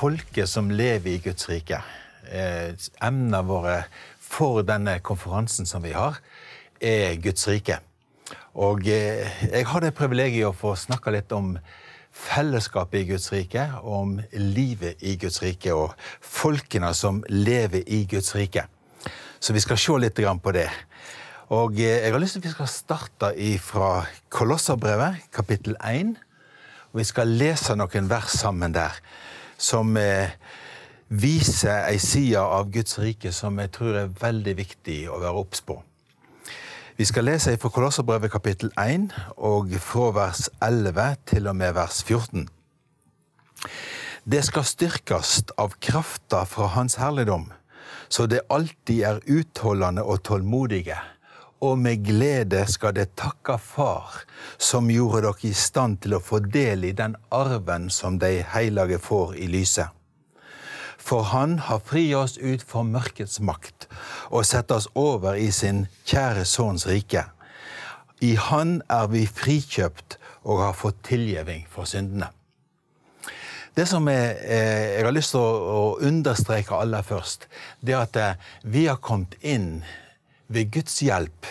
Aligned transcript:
folket 0.00 0.48
som 0.48 0.70
lever 0.70 1.10
i 1.10 1.20
Guds 1.20 1.48
rike. 1.50 1.82
Eh, 2.32 2.72
Emnene 3.04 3.42
våre 3.44 3.76
for 4.20 4.62
denne 4.64 4.96
konferansen 5.04 5.68
som 5.68 5.84
vi 5.84 5.92
har, 5.92 6.20
er 6.80 7.18
Guds 7.20 7.44
rike. 7.50 7.80
Og 8.56 8.86
eh, 8.88 9.28
jeg 9.50 9.68
har 9.68 9.84
det 9.84 9.92
privilegiet 9.98 10.48
å 10.48 10.56
få 10.56 10.72
snakke 10.78 11.12
litt 11.12 11.32
om 11.36 11.52
fellesskapet 12.16 13.02
i 13.02 13.08
Guds 13.12 13.28
rike, 13.34 13.66
om 13.84 14.16
livet 14.32 15.02
i 15.04 15.16
Guds 15.20 15.42
rike, 15.44 15.74
og 15.76 15.92
folkene 16.24 16.94
som 16.96 17.20
lever 17.28 17.84
i 17.84 18.04
Guds 18.08 18.32
rike. 18.38 18.64
Så 19.40 19.52
vi 19.56 19.60
skal 19.60 19.80
se 19.80 19.98
litt 20.00 20.16
på 20.16 20.54
det. 20.56 20.68
Og 21.52 21.76
eh, 21.76 22.06
jeg 22.06 22.14
har 22.14 22.22
lyst 22.22 22.38
til 22.38 22.46
at 22.46 22.48
vi 22.48 22.56
skal 22.56 22.72
starte 22.72 23.34
fra 23.60 24.06
Kolosserbrevet, 24.32 25.28
kapittel 25.34 25.76
1. 25.84 26.16
Og 26.90 27.02
vi 27.02 27.04
skal 27.04 27.28
lese 27.28 27.76
noen 27.76 28.08
vers 28.08 28.32
sammen 28.40 28.72
der 28.72 28.96
som 29.60 29.96
eh, 30.00 30.32
viser 31.10 31.84
ei 31.90 31.98
side 32.00 32.40
av 32.40 32.70
Guds 32.72 32.98
rike 33.02 33.32
som 33.34 33.58
jeg 33.60 33.72
tror 33.74 33.98
er 33.98 34.12
veldig 34.20 34.56
viktig 34.58 35.00
å 35.10 35.20
være 35.20 35.42
obs 35.42 35.62
på. 35.66 35.80
Vi 37.00 37.06
skal 37.08 37.24
lese 37.24 37.56
fra 37.60 37.70
Kolosserbrevet 37.72 38.32
kapittel 38.32 38.72
1 38.80 39.08
og 39.36 39.72
fra 39.80 40.10
vers 40.16 40.48
11 40.60 41.14
til 41.32 41.48
og 41.48 41.56
med 41.56 41.72
vers 41.76 42.02
14. 42.04 42.48
Det 44.30 44.42
skal 44.44 44.66
styrkes 44.68 45.38
av 45.58 45.78
krafta 45.80 46.44
fra 46.44 46.68
Hans 46.74 46.98
herligdom, 47.00 47.48
så 48.12 48.26
det 48.28 48.44
alltid 48.52 49.00
er 49.08 49.24
utholdende 49.32 50.04
og 50.04 50.22
tålmodige 50.28 50.98
og 51.60 51.78
med 51.78 52.04
glede 52.04 52.64
skal 52.72 52.94
det 52.96 53.12
takke 53.20 53.58
Far, 53.60 54.22
som 54.58 54.90
gjorde 54.90 55.26
dere 55.26 55.48
i 55.50 55.54
stand 55.56 56.00
til 56.04 56.16
å 56.16 56.22
få 56.24 56.40
del 56.40 56.86
i 56.88 56.92
den 56.96 57.16
arven 57.30 57.90
som 57.92 58.18
de 58.18 58.40
hellige 58.54 59.00
får 59.02 59.36
i 59.36 59.48
lyset. 59.52 59.88
For 61.00 61.22
Han 61.32 61.58
har 61.58 61.80
fri 61.84 62.14
oss 62.14 62.38
ut 62.38 62.62
for 62.62 62.84
mørkets 62.84 63.40
makt 63.40 63.88
og 64.30 64.44
sett 64.46 64.70
oss 64.70 64.88
over 64.94 65.36
i 65.36 65.50
sin 65.52 65.86
kjære 66.04 66.44
Sønns 66.44 66.86
rike. 66.88 67.24
I 68.20 68.34
Han 68.36 68.82
er 68.88 69.08
vi 69.08 69.24
frikjøpt 69.26 70.18
og 70.44 70.60
har 70.64 70.76
fått 70.76 71.02
tilgivning 71.08 71.66
for 71.72 71.88
syndene. 71.88 72.28
Det 73.76 73.86
som 73.88 74.08
jeg, 74.08 74.36
eh, 74.44 74.96
jeg 74.96 75.04
har 75.04 75.14
lyst 75.14 75.30
til 75.30 75.40
å 75.40 75.96
understreke 76.02 76.74
aller 76.74 77.02
først, 77.06 77.46
det 77.80 77.94
er 77.94 78.02
at 78.02 78.16
eh, 78.16 78.48
vi 78.64 78.86
har 78.86 78.98
kommet 78.98 79.36
inn 79.40 79.84
ved 80.50 80.70
Guds 80.74 80.98
hjelp 81.00 81.46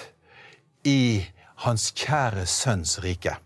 i 0.87 1.23
Hans 1.63 1.89
kjære 1.95 2.45
Sønns 2.47 2.99
rike. 3.03 3.37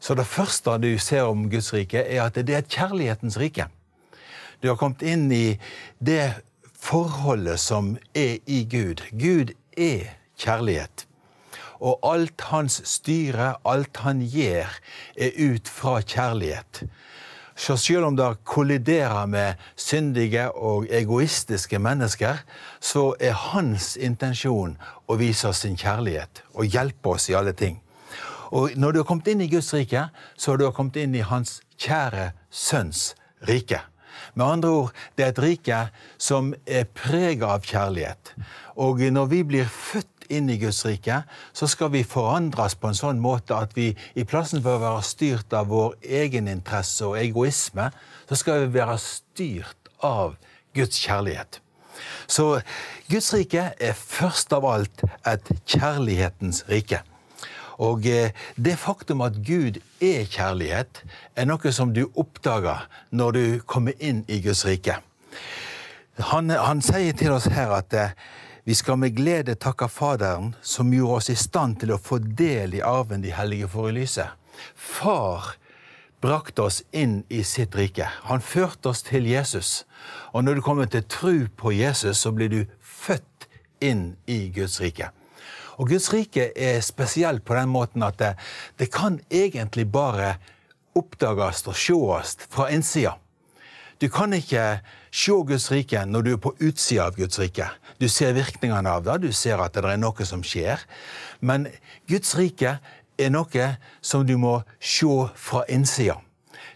Så 0.00 0.16
det 0.16 0.26
første 0.28 0.76
du 0.80 0.90
ser 0.98 1.28
om 1.28 1.46
Guds 1.50 1.72
rike, 1.72 2.00
er 2.00 2.26
at 2.26 2.36
det 2.36 2.52
er 2.52 2.64
et 2.64 2.72
kjærlighetens 2.72 3.38
rike. 3.40 3.68
Du 4.62 4.68
har 4.68 4.76
kommet 4.80 5.04
inn 5.04 5.30
i 5.32 5.56
det 6.00 6.34
forholdet 6.76 7.60
som 7.60 7.94
er 8.16 8.38
i 8.46 8.64
Gud. 8.68 9.04
Gud 9.12 9.54
er 9.76 10.12
kjærlighet. 10.40 11.06
Og 11.84 12.00
alt 12.08 12.40
hans 12.48 12.80
styre, 12.88 13.54
alt 13.64 14.00
han 14.04 14.22
gjør, 14.24 14.76
er 15.16 15.36
ut 15.50 15.68
fra 15.68 15.98
kjærlighet. 16.00 16.84
Så 17.56 17.76
selv 17.78 18.08
om 18.08 18.16
det 18.16 18.28
kolliderer 18.44 19.26
med 19.30 19.60
syndige 19.76 20.48
og 20.50 20.88
egoistiske 20.90 21.78
mennesker, 21.78 22.42
så 22.80 23.12
er 23.20 23.36
hans 23.54 23.94
intensjon 23.96 24.74
å 25.06 25.16
vise 25.20 25.48
oss 25.48 25.62
sin 25.62 25.78
kjærlighet 25.78 26.42
og 26.54 26.66
hjelpe 26.66 27.14
oss 27.14 27.30
i 27.30 27.38
alle 27.38 27.54
ting. 27.54 27.78
Og 28.54 28.74
når 28.76 28.92
du 28.92 29.00
har 29.00 29.08
kommet 29.08 29.30
inn 29.32 29.42
i 29.42 29.50
Guds 29.50 29.72
rike, 29.74 30.08
så 30.36 30.52
har 30.52 30.60
du 30.60 30.68
kommet 30.74 30.98
inn 31.02 31.14
i 31.14 31.24
Hans 31.26 31.60
kjære 31.80 32.32
Sønns 32.50 33.14
rike. 33.48 33.80
Med 34.34 34.46
andre 34.46 34.70
ord, 34.70 34.92
det 35.16 35.24
er 35.24 35.32
et 35.32 35.42
rike 35.42 35.78
som 36.18 36.52
er 36.66 36.86
prega 36.86 37.54
av 37.56 37.66
kjærlighet. 37.66 38.34
Og 38.78 39.02
når 39.14 39.30
vi 39.30 39.42
blir 39.46 39.70
født 39.70 40.13
inn 40.32 40.50
i 40.52 40.58
Guds 40.60 40.84
rike, 40.86 41.22
så 41.52 41.68
skal 41.70 41.92
vi 41.94 42.04
forandres 42.06 42.76
på 42.78 42.90
en 42.90 42.98
sånn 42.98 43.22
måte 43.22 43.56
at 43.56 43.74
vi 43.76 43.90
i 44.14 44.26
plassen 44.28 44.62
for 44.64 44.78
å 44.78 44.84
være 44.84 45.06
styrt 45.06 45.56
av 45.56 45.70
vår 45.72 45.96
egeninteresse 46.24 47.08
og 47.08 47.18
egoisme, 47.20 47.90
så 48.28 48.38
skal 48.38 48.64
vi 48.64 48.78
være 48.78 48.98
styrt 49.02 49.92
av 50.04 50.36
Guds 50.74 51.00
kjærlighet. 51.04 51.60
Så 52.26 52.60
Guds 53.10 53.32
rike 53.34 53.70
er 53.80 53.98
først 53.98 54.52
av 54.56 54.66
alt 54.66 55.04
et 55.28 55.50
kjærlighetens 55.68 56.64
rike. 56.70 57.02
Og 57.82 58.06
eh, 58.06 58.30
det 58.56 58.76
faktum 58.78 59.24
at 59.24 59.40
Gud 59.46 59.80
er 60.02 60.28
kjærlighet, 60.30 61.02
er 61.34 61.48
noe 61.48 61.72
som 61.74 61.94
du 61.94 62.06
oppdager 62.14 62.86
når 63.10 63.34
du 63.34 63.44
kommer 63.66 63.98
inn 63.98 64.22
i 64.28 64.40
Guds 64.44 64.64
rike. 64.66 65.00
Han, 66.30 66.50
han 66.50 66.82
sier 66.84 67.16
til 67.18 67.34
oss 67.34 67.48
her 67.50 67.74
at 67.74 67.94
eh, 67.98 68.14
vi 68.64 68.74
skal 68.74 68.96
med 68.96 69.16
glede 69.16 69.54
takke 69.60 69.88
Faderen, 69.88 70.54
som 70.62 70.92
gjorde 70.92 71.18
oss 71.18 71.30
i 71.30 71.36
stand 71.36 71.82
til 71.82 71.92
å 71.92 72.00
få 72.00 72.18
del 72.18 72.78
i 72.78 72.80
arven 72.80 73.20
de 73.20 73.34
hellige 73.36 73.68
får 73.68 73.90
i 73.90 73.96
lyset. 73.98 74.30
Far 74.74 75.50
brakte 76.24 76.64
oss 76.64 76.80
inn 76.96 77.18
i 77.28 77.42
sitt 77.44 77.76
rike. 77.76 78.08
Han 78.30 78.40
førte 78.40 78.88
oss 78.88 79.04
til 79.04 79.28
Jesus. 79.28 79.84
Og 80.32 80.46
når 80.46 80.56
du 80.56 80.64
kommer 80.64 80.88
til 80.88 81.04
tro 81.04 81.34
på 81.60 81.74
Jesus, 81.76 82.22
så 82.24 82.32
blir 82.32 82.48
du 82.48 82.62
født 82.80 83.48
inn 83.84 84.14
i 84.24 84.48
Guds 84.54 84.78
rike. 84.80 85.10
Og 85.76 85.90
Guds 85.90 86.08
rike 86.14 86.48
er 86.56 86.80
spesielt 86.80 87.44
på 87.44 87.58
den 87.58 87.68
måten 87.68 88.06
at 88.06 88.16
det, 88.16 88.32
det 88.80 88.88
kan 88.94 89.20
egentlig 89.28 89.90
bare 89.92 90.38
oppdages 90.96 91.66
og 91.68 91.76
sees 91.76 92.38
fra 92.48 92.70
innsida. 92.72 93.18
Du 94.04 94.10
kan 94.12 94.34
ikke 94.36 94.82
se 95.16 95.32
Guds 95.48 95.70
rike 95.72 96.02
når 96.04 96.24
du 96.26 96.28
er 96.34 96.40
på 96.44 96.50
utsida 96.60 97.06
av 97.06 97.14
Guds 97.16 97.38
rike. 97.40 97.70
Du 97.96 98.04
ser 98.12 98.34
virkningene 98.36 98.90
av 98.90 99.06
det, 99.06 99.14
du 99.22 99.30
ser 99.32 99.62
at 99.64 99.72
det 99.72 99.84
er 99.88 99.96
noe 99.96 100.26
som 100.28 100.42
skjer. 100.44 100.82
Men 101.40 101.70
Guds 102.10 102.34
rike 102.36 102.74
er 103.16 103.32
noe 103.32 103.68
som 104.04 104.26
du 104.28 104.34
må 104.36 104.58
se 104.76 105.08
fra 105.40 105.62
innsida. 105.72 106.18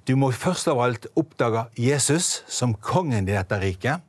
Du 0.09 0.15
må 0.17 0.31
først 0.33 0.71
av 0.73 0.81
alt 0.81 1.11
oppdage 1.21 1.67
Jesus 1.77 2.47
som 2.49 2.73
kongen 2.73 3.29
i 3.29 3.35
dette 3.35 3.61
riket. 3.61 4.01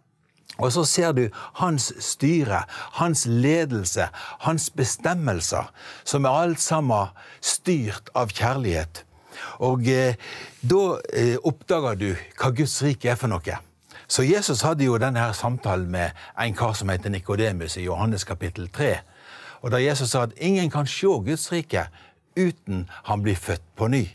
Og 0.55 0.71
så 0.77 0.85
ser 0.87 1.11
du 1.11 1.25
hans 1.59 1.91
styre, 1.99 2.63
hans 3.01 3.25
ledelse, 3.27 4.07
hans 4.47 4.71
bestemmelser, 4.71 5.67
som 6.07 6.23
er 6.23 6.39
alt 6.45 6.63
sammen 6.63 7.11
styrt 7.43 8.15
av 8.15 8.31
kjærlighet. 8.31 9.03
Og 9.65 9.87
eh, 9.87 10.19
da 10.61 10.83
eh, 11.13 11.35
oppdager 11.43 11.99
du 11.99 12.07
hva 12.39 12.51
Guds 12.55 12.77
rike 12.85 13.11
er 13.11 13.19
for 13.19 13.31
noe. 13.31 13.59
Så 14.09 14.25
Jesus 14.25 14.63
hadde 14.65 14.87
jo 14.87 14.97
denne 14.97 15.21
her 15.21 15.35
samtalen 15.37 15.89
med 15.93 16.17
en 16.39 16.55
kar 16.57 16.73
som 16.77 16.89
heter 16.89 17.13
Nikodemus 17.13 17.77
i 17.77 17.85
Johannes 17.85 18.25
kapittel 18.25 18.69
3. 18.73 18.95
Og 19.61 19.73
da 19.73 19.81
Jesus 19.83 20.15
sa 20.15 20.23
at 20.25 20.37
ingen 20.37 20.71
kan 20.73 20.87
se 20.89 21.11
Guds 21.25 21.51
rike 21.51 21.89
uten 22.39 22.87
han 23.09 23.21
blir 23.21 23.37
født 23.37 23.65
på 23.77 23.89
ny. 23.91 24.07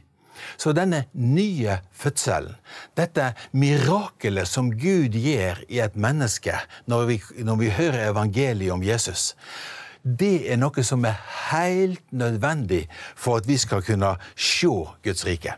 Så 0.56 0.72
denne 0.74 1.04
nye 1.12 1.78
fødselen, 1.94 2.56
dette 2.98 3.30
mirakelet 3.52 4.48
som 4.50 4.72
Gud 4.72 5.14
gjør 5.14 5.62
i 5.68 5.80
et 5.84 5.96
menneske 5.96 6.56
når 6.90 7.06
vi, 7.08 7.20
når 7.46 7.60
vi 7.60 7.70
hører 7.70 8.10
evangeliet 8.10 8.74
om 8.74 8.82
Jesus, 8.82 9.32
det 10.04 10.52
er 10.52 10.60
noe 10.60 10.84
som 10.84 11.04
er 11.08 11.20
helt 11.50 12.04
nødvendig 12.12 12.84
for 13.16 13.40
at 13.40 13.48
vi 13.48 13.56
skal 13.56 13.82
kunne 13.82 14.14
se 14.36 14.68
Guds 15.04 15.26
rike. 15.26 15.56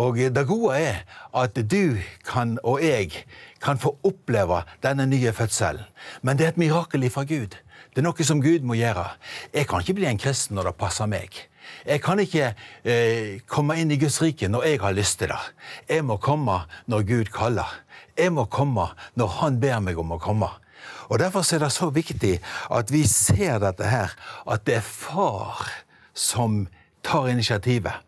Og 0.00 0.16
det 0.16 0.46
gode 0.46 0.78
er 0.78 1.02
at 1.36 1.58
du 1.70 1.98
kan, 2.26 2.58
og 2.64 2.82
jeg 2.82 3.24
kan 3.62 3.78
få 3.78 3.98
oppleve 4.06 4.62
denne 4.82 5.06
nye 5.06 5.32
fødselen. 5.32 5.84
Men 6.22 6.38
det 6.38 6.46
er 6.46 6.54
et 6.54 6.58
mirakel 6.58 7.10
fra 7.10 7.24
Gud. 7.24 7.58
Det 7.90 7.98
er 7.98 8.06
noe 8.06 8.24
som 8.24 8.42
Gud 8.42 8.62
må 8.62 8.78
gjøre. 8.78 9.08
Jeg 9.54 9.66
kan 9.68 9.82
ikke 9.82 9.98
bli 9.98 10.06
en 10.06 10.18
kristen 10.18 10.54
når 10.54 10.70
det 10.70 10.78
passer 10.80 11.10
meg. 11.10 11.34
Jeg 11.86 12.02
kan 12.02 12.20
ikke 12.22 12.52
eh, 12.84 13.40
komme 13.46 13.76
inn 13.80 13.90
i 13.90 13.98
Guds 14.00 14.20
rike 14.22 14.48
når 14.48 14.66
jeg 14.66 14.80
har 14.82 14.96
lyst 14.96 15.18
til 15.20 15.30
det. 15.32 15.40
Jeg 15.88 16.04
må 16.06 16.16
komme 16.22 16.62
når 16.90 17.06
Gud 17.06 17.32
kaller. 17.34 17.68
Jeg 18.18 18.32
må 18.32 18.46
komme 18.50 18.88
når 19.14 19.36
Han 19.40 19.60
ber 19.60 19.80
meg 19.84 19.98
om 19.98 20.14
å 20.16 20.20
komme. 20.22 20.48
Og 21.10 21.18
Derfor 21.18 21.42
er 21.54 21.58
det 21.58 21.72
så 21.74 21.90
viktig 21.90 22.38
at 22.70 22.92
vi 22.94 23.02
ser 23.06 23.58
dette 23.58 23.86
her, 23.90 24.14
at 24.46 24.66
det 24.66 24.78
er 24.78 24.86
far 24.86 25.66
som 26.14 26.68
tar 27.02 27.28
initiativet. 27.32 27.98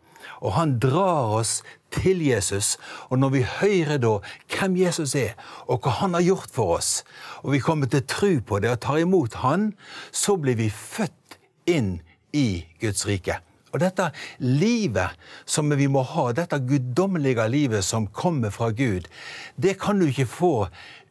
Og 0.43 0.55
han 0.55 0.79
drar 0.83 1.35
oss 1.39 1.61
til 1.95 2.23
Jesus. 2.23 2.77
Og 3.11 3.19
når 3.19 3.35
vi 3.35 3.43
hører 3.61 3.99
da 4.03 4.17
hvem 4.55 4.77
Jesus 4.81 5.15
er, 5.19 5.37
og 5.67 5.83
hva 5.83 5.99
han 6.03 6.15
har 6.19 6.27
gjort 6.27 6.51
for 6.55 6.79
oss, 6.79 7.03
og 7.43 7.55
vi 7.55 7.63
kommer 7.63 7.91
til 7.91 8.07
tro 8.07 8.33
på 8.47 8.63
det 8.63 8.73
og 8.73 8.83
tar 8.83 9.03
imot 9.03 9.39
han, 9.43 9.73
så 10.11 10.37
blir 10.39 10.59
vi 10.59 10.71
født 10.71 11.39
inn 11.71 11.99
i 12.33 12.65
Guds 12.83 13.07
rike. 13.07 13.39
Og 13.73 13.81
dette 13.81 14.11
livet 14.45 15.17
som 15.49 15.73
vi 15.73 15.87
må 15.89 16.03
ha, 16.05 16.27
dette 16.37 16.59
guddommelige 16.61 17.47
livet 17.49 17.87
som 17.87 18.07
kommer 18.07 18.53
fra 18.53 18.69
Gud, 18.77 19.09
det 19.57 19.79
kan 19.81 20.01
du 20.01 20.11
ikke 20.11 20.29
få 20.29 20.53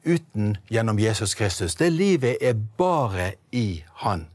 uten 0.03 0.57
gjennom 0.69 0.99
Jesus 0.99 1.33
Kristus. 1.35 1.75
Det 1.75 1.89
livet 1.89 2.37
er 2.41 2.53
bare 2.77 3.33
i 3.51 3.83
Han. 4.03 4.27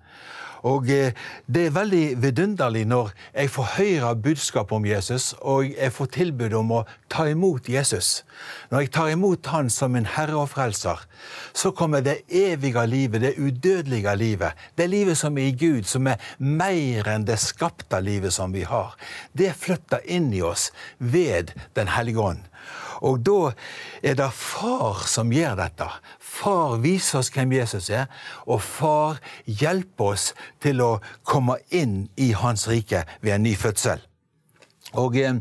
Og 0.66 0.88
eh, 0.90 1.12
det 1.46 1.66
er 1.66 1.74
veldig 1.74 2.04
vidunderlig 2.22 2.86
når 2.88 3.12
jeg 3.34 3.50
får 3.54 3.68
høre 3.76 4.14
budskap 4.22 4.72
om 4.72 4.86
Jesus, 4.86 5.34
og 5.40 5.68
jeg 5.70 5.92
får 5.94 6.08
tilbud 6.16 6.56
om 6.58 6.72
å 6.78 6.80
ta 7.12 7.28
imot 7.30 7.68
Jesus. 7.70 8.24
Når 8.70 8.86
jeg 8.86 8.92
tar 8.96 9.12
imot 9.12 9.46
Han 9.52 9.70
som 9.70 9.94
min 9.94 10.08
Herre 10.16 10.40
og 10.40 10.50
Frelser, 10.54 11.04
så 11.54 11.70
kommer 11.70 12.02
det 12.02 12.24
evige 12.28 12.86
livet, 12.86 13.22
det 13.22 13.36
udødelige 13.38 14.16
livet, 14.16 14.66
det 14.78 14.90
livet 14.90 15.18
som 15.18 15.38
er 15.38 15.52
i 15.52 15.56
Gud, 15.58 15.86
som 15.86 16.08
er 16.10 16.22
mer 16.38 17.06
enn 17.14 17.28
det 17.28 17.38
skapte 17.42 18.00
livet 18.02 18.34
som 18.34 18.54
vi 18.54 18.66
har. 18.66 18.96
Det 19.38 19.54
flytter 19.54 20.02
inn 20.04 20.32
i 20.34 20.42
oss 20.42 20.72
ved 20.98 21.54
Den 21.76 21.88
hellige 21.94 22.20
ånd. 22.20 22.42
Og 23.02 23.20
da 23.26 23.52
er 24.02 24.16
det 24.18 24.30
far 24.32 25.04
som 25.08 25.32
gjør 25.32 25.58
dette. 25.58 25.88
Far 26.20 26.78
viser 26.82 27.20
oss 27.20 27.32
hvem 27.34 27.56
Jesus 27.58 27.90
er, 27.90 28.06
og 28.46 28.62
far 28.62 29.20
hjelper 29.44 30.12
oss 30.14 30.30
til 30.62 30.80
å 30.84 30.92
komme 31.26 31.58
inn 31.74 32.06
i 32.16 32.32
Hans 32.36 32.68
rike 32.70 33.04
ved 33.20 33.36
en 33.36 33.46
ny 33.46 33.56
fødsel. 33.58 34.00
Og 34.96 35.18
eh, 35.18 35.36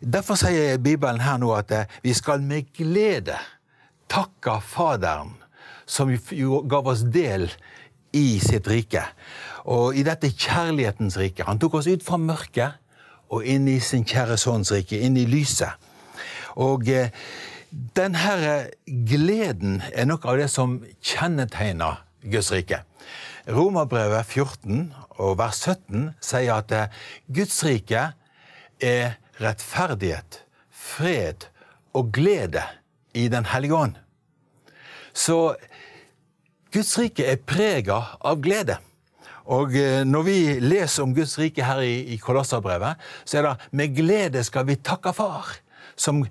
Derfor 0.00 0.36
sier 0.36 0.76
Bibelen 0.78 1.22
her 1.24 1.38
nå 1.40 1.54
at 1.56 1.72
eh, 1.72 1.92
vi 2.04 2.12
skal 2.14 2.42
med 2.44 2.68
glede 2.76 3.38
takke 4.12 4.58
Faderen, 4.60 5.32
som 5.86 6.10
jo 6.12 6.60
gav 6.68 6.86
oss 6.90 7.04
del 7.10 7.48
i 8.16 8.38
sitt 8.42 8.68
rike. 8.68 9.02
Og 9.66 9.96
i 9.96 10.04
dette 10.06 10.30
kjærlighetens 10.30 11.16
rike. 11.18 11.46
Han 11.48 11.58
tok 11.62 11.80
oss 11.80 11.88
ut 11.88 12.04
fra 12.04 12.20
mørket 12.20 12.76
og 13.32 13.46
inn 13.46 13.66
i 13.68 13.80
sin 13.82 14.04
kjære 14.06 14.36
sønns 14.38 14.70
rike, 14.74 15.00
inn 15.00 15.16
i 15.18 15.26
lyset. 15.26 15.74
Og 16.56 16.88
eh, 16.88 17.12
denne 17.96 18.56
gleden 18.86 19.80
er 19.92 20.08
noe 20.08 20.22
av 20.24 20.38
det 20.40 20.48
som 20.52 20.78
kjennetegner 21.04 22.02
Guds 22.24 22.50
rike. 22.54 22.80
Romerbrevet 23.46 24.26
14 24.26 24.88
og 25.22 25.36
vers 25.38 25.60
17 25.62 26.08
sier 26.24 26.56
at 26.56 26.72
eh, 26.74 27.04
Guds 27.28 27.58
rike 27.66 28.08
er 28.82 29.18
rettferdighet, 29.40 30.40
fred 30.72 31.48
og 31.96 32.10
glede 32.16 32.64
i 33.16 33.28
Den 33.32 33.46
hellige 33.48 33.76
ånd. 33.76 33.94
Så 35.16 35.56
Guds 36.72 36.96
rike 37.00 37.24
er 37.24 37.40
prega 37.40 38.02
av 38.20 38.40
glede. 38.44 38.78
Og 39.52 39.76
eh, 39.78 40.02
når 40.04 40.26
vi 40.26 40.38
leser 40.64 41.04
om 41.04 41.14
Guds 41.16 41.36
rike 41.38 41.64
her 41.64 41.84
i, 41.84 42.16
i 42.16 42.18
Kolosserbrevet, 42.20 42.98
så 43.24 43.38
er 43.38 43.46
det 43.46 43.70
med 43.78 43.94
glede 43.96 44.42
skal 44.44 44.66
vi 44.68 44.80
takke 44.80 45.14
Far 45.16 45.54
som 45.96 46.24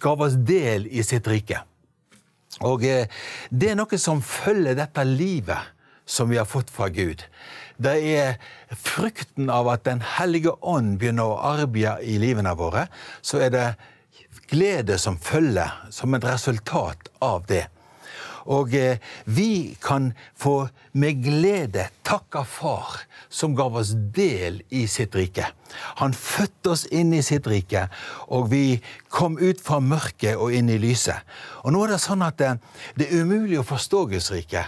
gav 0.00 0.22
oss 0.22 0.38
del 0.38 0.86
i 0.86 1.04
sitt 1.06 1.28
rike. 1.30 1.62
Og 2.66 2.84
eh, 2.86 3.06
det 3.50 3.72
er 3.72 3.78
noe 3.78 3.98
som 4.00 4.22
følger 4.24 4.78
dette 4.78 5.04
livet 5.06 5.76
som 6.10 6.30
vi 6.30 6.38
har 6.40 6.48
fått 6.48 6.70
fra 6.74 6.88
Gud. 6.90 7.22
Det 7.80 7.94
er 8.12 8.40
frukten 8.76 9.50
av 9.50 9.70
at 9.72 9.86
Den 9.86 10.02
hellige 10.18 10.52
ånd 10.60 10.98
begynner 10.98 11.30
å 11.30 11.40
arbeide 11.54 12.00
i 12.02 12.18
livene 12.20 12.52
våre. 12.58 12.88
Så 13.22 13.40
er 13.40 13.54
det 13.54 13.66
glede 14.50 14.98
som 14.98 15.18
følger 15.18 15.70
som 15.94 16.14
et 16.14 16.26
resultat 16.26 17.08
av 17.22 17.46
det. 17.48 17.68
Og 18.48 18.74
eh, 18.74 19.00
vi 19.24 19.76
kan 19.82 20.12
få 20.38 20.68
med 20.92 21.22
glede 21.24 21.88
takke 22.06 22.44
Far, 22.48 23.02
som 23.28 23.54
gav 23.54 23.76
oss 23.76 23.92
del 24.14 24.62
i 24.70 24.86
sitt 24.90 25.14
rike. 25.14 25.50
Han 26.00 26.14
fødte 26.16 26.72
oss 26.74 26.86
inn 26.90 27.12
i 27.14 27.22
sitt 27.22 27.46
rike, 27.50 27.86
og 28.32 28.50
vi 28.50 28.80
kom 29.08 29.38
ut 29.38 29.60
fra 29.62 29.80
mørket 29.84 30.40
og 30.40 30.54
inn 30.56 30.70
i 30.72 30.80
lyset. 30.80 31.20
Og 31.64 31.74
nå 31.74 31.84
er 31.84 31.94
det 31.94 32.02
sånn 32.02 32.24
at 32.26 32.40
det, 32.40 32.56
det 32.98 33.10
er 33.10 33.24
umulig 33.24 33.60
å 33.60 33.66
forstå 33.66 34.06
Guds 34.14 34.30
rike 34.34 34.64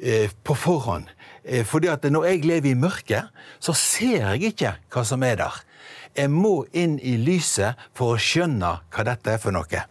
eh, 0.00 0.30
på 0.30 0.56
forhånd. 0.56 1.10
Eh, 1.44 1.66
fordi 1.66 1.90
at 1.92 2.06
når 2.10 2.30
jeg 2.30 2.46
lever 2.46 2.72
i 2.72 2.78
mørket, 2.78 3.32
så 3.60 3.76
ser 3.76 4.32
jeg 4.32 4.52
ikke 4.54 4.76
hva 4.92 5.04
som 5.06 5.24
er 5.26 5.40
der. 5.42 5.60
Jeg 6.16 6.32
må 6.32 6.62
inn 6.72 6.96
i 7.04 7.18
lyset 7.20 7.76
for 7.96 8.14
å 8.14 8.20
skjønne 8.20 8.72
hva 8.88 9.04
dette 9.04 9.36
er 9.36 9.42
for 9.42 9.52
noe. 9.52 9.84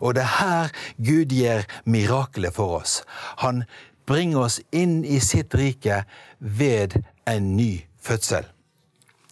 Og 0.00 0.14
det 0.16 0.24
er 0.24 0.36
her 0.38 0.72
Gud 0.98 1.34
gjør 1.34 1.66
miraklet 1.84 2.54
for 2.56 2.80
oss. 2.80 3.00
Han 3.44 3.64
bringer 4.06 4.46
oss 4.46 4.60
inn 4.74 5.04
i 5.04 5.20
sitt 5.22 5.54
rike 5.54 6.02
ved 6.38 6.98
en 7.30 7.54
ny 7.56 7.86
fødsel. 8.02 8.48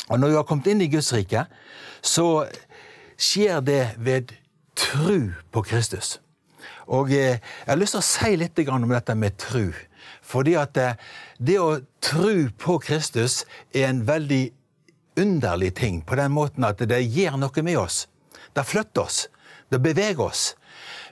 Og 0.09 0.21
når 0.21 0.29
vi 0.29 0.39
har 0.39 0.47
kommet 0.49 0.71
inn 0.71 0.85
i 0.85 0.91
Guds 0.93 1.11
rike, 1.13 1.45
så 2.01 2.47
skjer 3.19 3.61
det 3.65 3.83
ved 3.99 4.33
tru 4.79 5.35
på 5.53 5.63
Kristus. 5.67 6.19
Og 6.89 7.11
eh, 7.13 7.37
jeg 7.41 7.69
har 7.69 7.81
lyst 7.81 7.97
til 7.97 8.01
å 8.01 8.07
si 8.07 8.37
litt 8.41 8.61
om 8.71 8.89
dette 8.89 9.17
med 9.19 9.37
tru. 9.41 9.73
Fordi 10.25 10.55
at 10.61 10.75
det, 10.77 10.93
det 11.39 11.59
å 11.61 11.81
tru 12.05 12.49
på 12.57 12.79
Kristus 12.85 13.43
er 13.75 13.91
en 13.91 14.05
veldig 14.09 14.45
underlig 15.19 15.75
ting, 15.77 16.01
på 16.07 16.17
den 16.17 16.33
måten 16.33 16.65
at 16.65 16.81
det 16.89 17.01
gjør 17.03 17.37
noe 17.41 17.65
med 17.67 17.79
oss. 17.81 18.07
Det 18.55 18.65
flytter 18.65 19.05
oss. 19.05 19.27
Det 19.71 19.83
beveger 19.83 20.21
oss. 20.21 20.57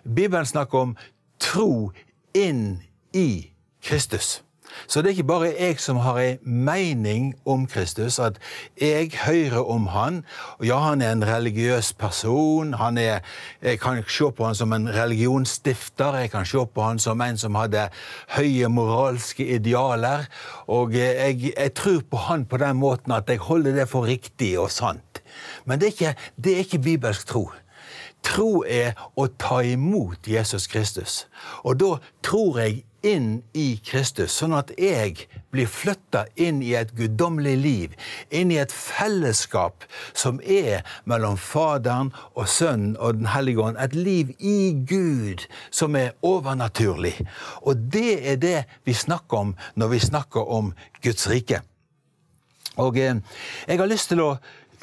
Bibelen 0.05 0.47
snakker 0.47 0.79
om 0.79 0.97
tro 1.41 1.93
inn 2.35 2.83
i 3.13 3.53
Kristus. 3.83 4.43
Så 4.87 5.01
det 5.01 5.09
er 5.09 5.17
ikke 5.17 5.29
bare 5.31 5.49
jeg 5.55 5.79
som 5.81 5.99
har 6.03 6.19
en 6.21 6.39
mening 6.67 7.35
om 7.47 7.67
Kristus, 7.67 8.19
at 8.19 8.39
jeg 8.81 9.13
hører 9.25 9.71
om 9.71 9.87
han. 9.87 10.25
Ja, 10.65 10.79
han 10.79 11.03
er 11.03 11.13
en 11.13 11.25
religiøs 11.27 11.93
person. 11.93 12.75
Er, 12.75 13.21
jeg 13.63 13.81
kan 13.81 14.03
se 14.09 14.31
på 14.37 14.47
han 14.47 14.55
som 14.55 14.73
en 14.73 14.89
religionsstifter. 14.95 16.15
Jeg 16.15 16.31
kan 16.31 16.47
se 16.47 16.67
på 16.75 16.83
han 16.83 16.99
som 16.99 17.21
en 17.21 17.39
som 17.39 17.55
hadde 17.55 17.89
høye 18.37 18.69
moralske 18.69 19.47
idealer. 19.47 20.27
Og 20.67 20.95
jeg, 20.95 21.53
jeg 21.57 21.75
tror 21.75 22.03
på 22.11 22.17
han 22.17 22.45
på 22.45 22.57
den 22.57 22.77
måten 22.77 23.13
at 23.13 23.29
jeg 23.29 23.39
holder 23.39 23.81
det 23.81 23.89
for 23.89 24.07
riktig 24.07 24.59
og 24.59 24.71
sant. 24.71 25.23
Men 25.65 25.81
det 25.81 25.87
er 25.87 25.93
ikke, 25.93 26.17
det 26.37 26.53
er 26.53 26.59
ikke 26.59 26.79
bibelsk 26.79 27.27
tro. 27.27 27.51
Tro 28.27 28.65
er 28.67 28.97
å 29.15 29.29
ta 29.39 29.63
imot 29.63 30.27
Jesus 30.27 30.67
Kristus. 30.71 31.25
Og 31.63 31.79
da 31.83 31.97
tror 32.27 32.61
jeg 32.61 32.83
inn 33.07 33.43
i 33.55 33.77
Kristus, 33.87 34.35
sånn 34.35 34.55
at 34.57 34.73
jeg 34.81 35.29
blir 35.55 35.69
flytta 35.71 36.25
inn 36.43 36.59
i 36.65 36.73
et 36.79 36.91
guddommelig 36.97 37.55
liv, 37.61 37.95
inn 38.35 38.51
i 38.51 38.59
et 38.61 38.75
fellesskap 38.75 39.87
som 40.11 40.41
er 40.43 40.83
mellom 41.09 41.39
Faderen 41.41 42.13
og 42.35 42.49
Sønnen 42.51 42.97
og 42.99 43.21
Den 43.21 43.31
hellige 43.31 43.63
ånd. 43.63 43.79
Et 43.79 43.95
liv 43.95 44.35
i 44.39 44.75
Gud 44.89 45.47
som 45.71 45.97
er 45.99 46.17
overnaturlig. 46.27 47.15
Og 47.63 47.87
det 47.95 48.19
er 48.27 48.43
det 48.43 48.59
vi 48.89 48.97
snakker 48.97 49.47
om 49.47 49.57
når 49.77 49.95
vi 49.95 50.05
snakker 50.09 50.53
om 50.59 50.75
Guds 51.05 51.31
rike. 51.31 51.63
Og 52.77 52.99
eh, 53.01 53.17
jeg 53.69 53.81
har 53.81 53.89
lyst 53.89 54.11
til 54.13 54.21
å 54.21 54.35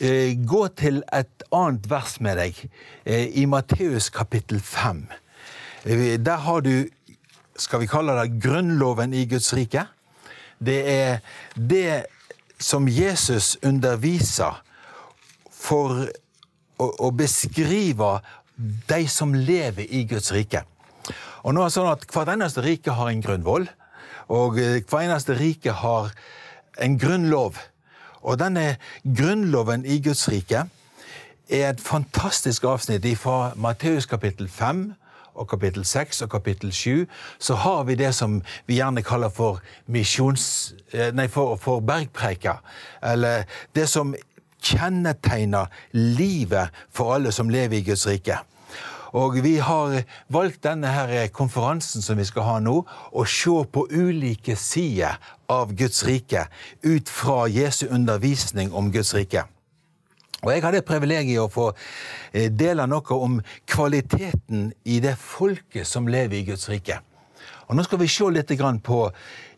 gå 0.04 0.68
til 0.76 1.02
et 1.16 1.44
annet 1.56 1.86
vers 1.90 2.18
med 2.20 2.38
deg, 2.40 2.58
eh, 3.06 3.30
i 3.40 3.46
Matteus 3.46 4.10
kapittel 4.10 4.60
5. 4.60 5.08
Eh, 5.86 6.18
der 6.20 6.38
har 6.44 6.62
du, 6.62 6.90
skal 7.56 7.80
vi 7.80 7.88
kalle 7.88 8.16
det, 8.20 8.42
grunnloven 8.44 9.14
i 9.14 9.26
Guds 9.26 9.54
rike. 9.54 9.86
Det 10.60 10.82
er 10.88 11.20
det 11.56 12.06
som 12.60 12.88
Jesus 12.88 13.58
underviser 13.64 14.60
for 15.52 16.08
å 16.80 17.12
beskrive 17.16 18.20
de 18.90 19.08
som 19.08 19.34
lever 19.34 19.88
i 19.88 20.04
Guds 20.04 20.32
rike. 20.32 20.64
Og 21.44 21.54
nå 21.54 21.62
er 21.62 21.70
det 21.70 21.76
sånn 21.76 21.92
at 21.92 22.06
Hvert 22.12 22.32
eneste 22.36 22.64
rike 22.64 22.92
har 22.92 23.10
en 23.10 23.24
grunnvoll, 23.24 23.68
og 24.32 24.56
hvert 24.56 24.94
eneste 25.04 25.36
rike 25.36 25.72
har 25.84 26.12
en 26.82 26.98
grunnlov. 26.98 27.60
Og 28.24 28.40
denne 28.40 28.78
grunnloven 29.04 29.86
i 29.86 30.00
Guds 30.02 30.26
rike 30.32 30.66
er 31.50 31.70
et 31.70 31.82
fantastisk 31.82 32.64
avsnitt 32.64 33.06
fra 33.20 33.54
Matteus 33.56 34.08
kapittel 34.10 34.48
5 34.50 34.94
og 35.36 35.48
kapittel 35.50 35.86
6 35.86 36.22
og 36.22 36.30
kapittel 36.30 36.72
7, 36.72 37.06
så 37.40 37.56
har 37.56 37.84
vi 37.84 37.96
det 37.96 38.14
som 38.16 38.42
vi 38.66 38.76
gjerne 38.76 39.02
kaller 39.02 39.30
for 39.30 39.62
misjons... 39.88 40.74
Eh, 40.94 41.10
nei, 41.16 41.28
for, 41.28 41.56
for 41.58 41.80
bergpreika. 41.80 42.60
Eller 43.02 43.44
det 43.76 43.88
som 43.90 44.14
kjennetegner 44.64 45.72
livet 45.92 46.70
for 46.94 47.16
alle 47.16 47.32
som 47.32 47.50
lever 47.50 47.82
i 47.82 47.86
Guds 47.90 48.08
rike. 48.08 48.38
Og 49.14 49.38
vi 49.46 49.58
har 49.62 50.00
valgt 50.34 50.64
denne 50.66 50.90
her 50.90 51.28
konferansen 51.34 52.02
som 52.02 52.18
vi 52.18 52.26
skal 52.26 52.48
ha 52.48 52.60
nå, 52.64 52.80
å 53.14 53.26
se 53.30 53.54
på 53.70 53.86
ulike 53.94 54.56
sider 54.58 55.20
av 55.54 55.76
Guds 55.78 56.02
rike 56.08 56.48
ut 56.82 57.10
fra 57.10 57.46
Jesu 57.46 57.86
undervisning 57.92 58.74
om 58.74 58.90
Guds 58.92 59.14
rike. 59.14 59.46
Og 60.44 60.52
Jeg 60.52 60.64
hadde 60.66 60.84
privilegiet 60.84 61.40
å 61.40 61.52
få 61.52 61.70
eh, 62.34 62.50
dele 62.52 62.88
noe 62.90 63.16
om 63.16 63.38
kvaliteten 63.70 64.72
i 64.84 65.00
det 65.04 65.16
folket 65.22 65.88
som 65.88 66.10
lever 66.10 66.42
i 66.42 66.48
Guds 66.50 66.68
rike. 66.72 67.00
Og 67.70 67.78
Nå 67.78 67.86
skal 67.86 68.02
vi 68.02 68.10
se 68.12 68.28
litt 68.34 68.52
på 68.84 69.00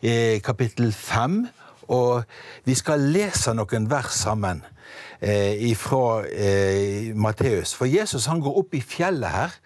eh, 0.02 0.38
kapittel 0.44 0.92
fem, 0.92 1.46
og 1.88 2.22
vi 2.66 2.74
skal 2.74 3.02
lese 3.14 3.54
noen 3.54 3.88
vers 3.90 4.14
sammen 4.14 4.62
eh, 5.20 5.74
fra 5.78 6.22
Matteus. 7.14 7.74
For 7.74 7.86
Jesus 7.90 8.28
han 8.30 8.40
går 8.44 8.62
opp 8.62 8.74
i 8.74 8.84
fjellet 8.84 9.32
her 9.32 9.60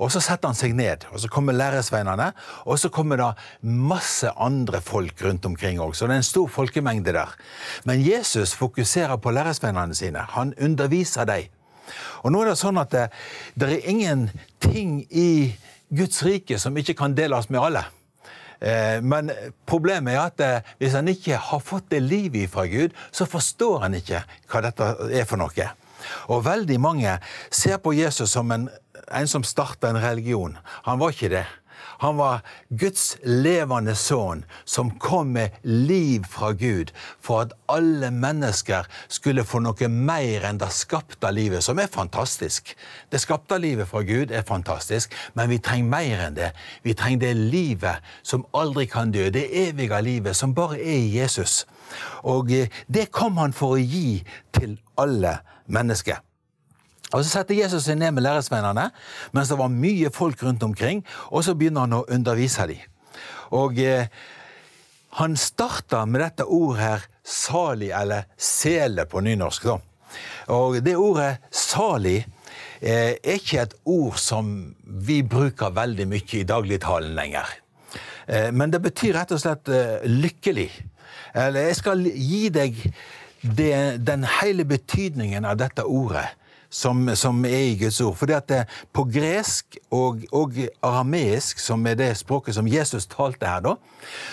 og 0.00 0.10
så 0.12 0.22
setter 0.22 0.50
han 0.50 0.56
seg 0.56 0.74
ned, 0.76 1.06
og 1.12 1.20
så 1.22 1.30
kommer 1.32 1.56
læresveinene. 1.56 2.30
Og 2.66 2.78
så 2.80 2.90
kommer 2.92 3.20
det 3.20 3.30
masse 3.62 4.30
andre 4.40 4.80
folk 4.82 5.20
rundt 5.24 5.46
omkring 5.46 5.80
òg, 5.82 5.94
så 5.94 6.08
det 6.08 6.16
er 6.16 6.22
en 6.22 6.30
stor 6.30 6.48
folkemengde 6.50 7.14
der. 7.14 7.34
Men 7.84 8.04
Jesus 8.04 8.54
fokuserer 8.58 9.16
på 9.16 9.30
læresveinene 9.30 9.94
sine. 9.94 10.24
Han 10.36 10.54
underviser 10.60 11.28
dem. 11.28 11.50
Og 12.22 12.32
nå 12.32 12.42
er 12.42 12.52
det 12.52 12.60
sånn 12.60 12.78
at 12.80 12.92
det, 12.94 13.08
det 13.58 13.68
er 13.68 13.90
ingenting 13.90 15.02
i 15.10 15.52
Guds 15.92 16.22
rike 16.24 16.58
som 16.58 16.76
ikke 16.78 16.96
kan 16.96 17.16
deles 17.16 17.50
med 17.50 17.60
alle. 17.60 17.82
Eh, 18.62 18.98
men 19.02 19.32
problemet 19.66 20.14
er 20.14 20.22
at 20.22 20.44
eh, 20.46 20.72
hvis 20.78 20.94
han 20.94 21.10
ikke 21.10 21.40
har 21.50 21.62
fått 21.62 21.90
det 21.90 22.02
livet 22.04 22.50
fra 22.52 22.68
Gud, 22.70 22.94
så 23.10 23.26
forstår 23.28 23.88
han 23.88 23.98
ikke 23.98 24.22
hva 24.52 24.62
dette 24.68 24.92
er 25.10 25.26
for 25.28 25.42
noe. 25.42 25.68
Og 26.34 26.44
veldig 26.46 26.78
mange 26.82 27.18
ser 27.50 27.82
på 27.82 27.94
Jesus 27.94 28.32
som 28.34 28.50
en 28.54 28.70
en 29.12 29.28
som 29.28 29.44
starta 29.44 29.88
en 29.88 30.00
religion. 30.00 30.58
Han 30.86 30.98
var 30.98 31.12
ikke 31.12 31.30
det. 31.32 31.44
Han 32.02 32.18
var 32.18 32.42
Guds 32.68 33.16
levende 33.24 33.94
sønn, 33.98 34.44
som 34.64 34.90
kom 35.02 35.32
med 35.36 35.56
liv 35.62 36.24
fra 36.30 36.52
Gud 36.52 36.92
for 37.20 37.44
at 37.44 37.54
alle 37.72 38.10
mennesker 38.14 38.88
skulle 39.08 39.44
få 39.46 39.62
noe 39.64 39.88
mer 39.88 40.46
enn 40.48 40.60
det 40.60 40.70
skapte 40.74 41.30
livet, 41.32 41.64
som 41.64 41.78
er 41.78 41.90
fantastisk. 41.92 42.74
Det 43.12 43.20
skapte 43.22 43.58
livet 43.62 43.88
fra 43.90 44.02
Gud 44.06 44.32
er 44.32 44.46
fantastisk, 44.48 45.14
men 45.34 45.50
vi 45.52 45.60
trenger 45.62 45.92
mer 45.92 46.26
enn 46.26 46.38
det. 46.38 46.50
Vi 46.82 46.96
trenger 46.98 47.26
det 47.26 47.34
livet 47.52 48.12
som 48.22 48.46
aldri 48.56 48.88
kan 48.90 49.12
dø, 49.14 49.28
det 49.30 49.48
evige 49.68 50.02
livet 50.02 50.36
som 50.36 50.54
bare 50.54 50.80
er 50.80 50.98
i 50.98 51.14
Jesus. 51.18 51.62
Og 52.22 52.52
eh, 52.52 52.68
det 52.88 53.10
kom 53.14 53.40
han 53.42 53.54
for 53.56 53.76
å 53.76 53.80
gi 53.80 54.22
til 54.54 54.78
alle 55.00 55.38
mennesker. 55.66 56.20
Og 57.12 57.24
Så 57.24 57.30
setter 57.30 57.58
Jesus 57.58 57.84
seg 57.84 57.98
ned 58.00 58.14
med 58.16 58.24
læresvennene 58.24 58.88
mens 59.36 59.52
det 59.52 59.58
var 59.60 59.72
mye 59.72 60.10
folk 60.14 60.42
rundt 60.42 60.62
omkring, 60.62 61.04
og 61.30 61.44
så 61.44 61.54
begynner 61.54 61.86
han 61.86 61.98
å 62.00 62.06
undervise 62.08 62.66
dem. 62.70 62.80
Og 63.52 63.78
eh, 63.78 64.08
Han 65.20 65.36
starta 65.36 66.06
med 66.06 66.22
dette 66.22 66.44
ordet 66.44 66.80
her 66.80 67.00
'salig', 67.22 67.92
eller 67.92 68.24
'sele' 68.38 69.04
på 69.04 69.20
nynorsk. 69.20 69.62
da. 69.62 69.78
Og 70.48 70.84
Det 70.84 70.96
ordet 70.96 71.38
'salig' 71.50 72.24
eh, 72.80 73.14
er 73.22 73.36
ikke 73.36 73.60
et 73.60 73.74
ord 73.84 74.16
som 74.16 74.74
vi 74.84 75.22
bruker 75.22 75.70
veldig 75.70 76.08
mye 76.08 76.40
i 76.40 76.44
dagligtalen 76.44 77.14
lenger. 77.14 77.46
Eh, 78.26 78.50
men 78.52 78.70
det 78.70 78.82
betyr 78.82 79.14
rett 79.14 79.32
og 79.32 79.40
slett 79.40 79.68
eh, 79.68 80.00
'lykkelig'. 80.02 80.82
Eller 81.34 81.60
jeg 81.60 81.76
skal 81.76 82.04
gi 82.04 82.48
deg 82.48 82.92
det, 83.42 84.06
den 84.06 84.24
hele 84.24 84.64
betydningen 84.64 85.44
av 85.44 85.56
dette 85.56 85.84
ordet 85.84 86.28
som, 86.72 87.04
som, 87.14 87.44
er 87.44 87.66
i 87.72 87.76
Guds 87.80 88.00
ord. 88.00 88.16
Fordi 88.16 88.32
at 88.32 88.52
på 88.92 89.04
gresk 89.12 89.76
og, 89.90 90.24
og, 90.32 90.56
arameisk, 90.82 91.60
som 91.60 91.86
er 91.86 91.98
det 92.00 92.14
språket 92.20 92.56
som 92.56 92.68
Jesus 92.68 93.06
talte 93.06 93.46
her, 93.46 93.60
da, 93.60 93.76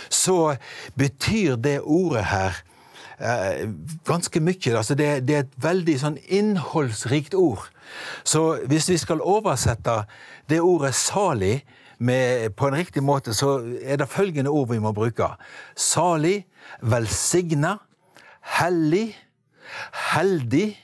så 0.10 0.56
betyr 0.98 1.58
det 1.60 1.80
ordet 1.84 2.24
her 2.32 2.62
eh, 3.20 3.68
ganske 4.08 4.40
mye. 4.40 4.78
Altså 4.78 4.96
det, 4.96 5.10
det, 5.28 5.36
er 5.36 5.46
et 5.48 5.60
veldig 5.64 5.98
sånn 6.00 6.22
innholdsrikt 6.28 7.36
ord. 7.36 7.68
Så 8.24 8.62
hvis 8.70 8.90
vi 8.90 8.98
skal 9.02 9.22
oversette 9.26 10.04
det 10.50 10.62
ordet 10.62 10.96
'salig' 10.96 11.66
med, 12.00 12.56
på 12.56 12.68
en 12.68 12.78
riktig 12.80 13.04
måte, 13.04 13.34
så 13.34 13.60
er 13.84 14.00
det 14.00 14.08
følgende 14.10 14.50
ord 14.50 14.70
vi 14.72 14.80
må 14.80 14.94
bruke. 14.96 15.28
Salig, 15.76 16.46
velsigna, 16.82 17.76
hellig, 18.60 19.18
heldig, 20.14 20.78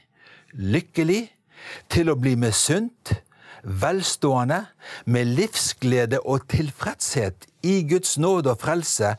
lykkelig, 0.53 1.21
til 1.89 2.10
å 2.10 2.17
bli 2.19 2.36
sunt, 2.51 3.13
velstående, 3.63 4.65
med 5.05 5.25
livsglede 5.25 6.19
og 6.22 6.48
tilfredshet 6.48 7.48
i 7.63 7.81
Guds 7.89 8.17
nåde 8.17 8.53
og 8.53 8.62
frelse, 8.62 9.15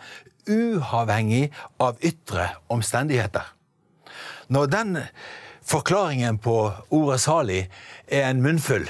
uavhengig 0.47 1.51
av 1.83 1.99
ytre 2.05 2.53
omstendigheter. 2.71 3.43
Når 4.49 4.67
den 4.71 4.99
forklaringen 5.67 6.39
på 6.39 6.71
ordet 6.95 7.21
salig 7.21 7.65
er 8.07 8.29
en 8.31 8.43
munnfull, 8.43 8.87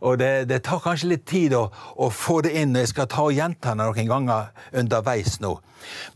og 0.00 0.18
det, 0.20 0.48
det, 0.50 0.60
tar 0.66 0.82
kanskje 0.84 1.10
litt 1.14 1.24
tid 1.28 1.54
å, 1.56 1.66
å, 1.96 2.08
få 2.12 2.40
det 2.44 2.52
inn. 2.60 2.76
Jeg 2.76 2.90
skal 2.92 3.08
ta 3.10 3.24
og 3.28 3.36
gjenta 3.36 3.72
det 3.72 3.80
noen 3.80 4.10
ganger 4.10 4.50
underveis 4.76 5.38
nå. 5.40 5.54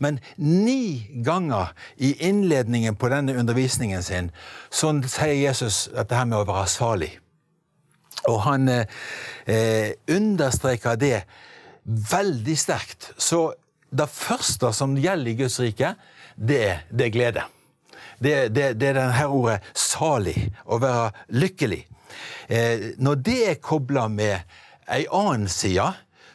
Men 0.03 0.19
ni 0.37 1.07
ganger 1.25 1.73
i 1.97 2.13
innledningen 2.27 2.97
på 2.99 3.09
denne 3.13 3.37
undervisningen 3.39 4.03
sin 4.05 4.29
så 4.69 4.93
sier 5.07 5.37
Jesus 5.37 5.87
dette 5.95 6.17
her 6.17 6.27
med 6.29 6.41
å 6.41 6.47
være 6.49 6.67
salig. 6.69 7.11
Og 8.29 8.43
han 8.45 8.69
eh, 8.69 9.95
understreker 10.11 10.99
det 11.01 11.23
veldig 11.83 12.57
sterkt. 12.59 13.11
Så 13.17 13.47
det 13.89 14.07
første 14.13 14.71
som 14.75 14.93
gjelder 14.99 15.31
i 15.31 15.39
Guds 15.41 15.57
rike, 15.63 15.95
det, 16.35 16.83
det 16.91 17.09
er 17.09 17.15
glede. 17.15 17.47
Det, 18.21 18.35
det, 18.53 18.75
det 18.77 18.91
er 18.91 18.99
denne 18.99 19.25
ordet 19.33 19.63
'salig', 19.73 20.51
å 20.69 20.77
være 20.77 21.09
lykkelig. 21.33 21.81
Eh, 22.49 22.91
når 23.01 23.19
det 23.25 23.39
er 23.49 23.59
kobla 23.63 24.07
med 24.11 24.39
ei 24.91 25.05
annen 25.07 25.49
side, 25.51 25.91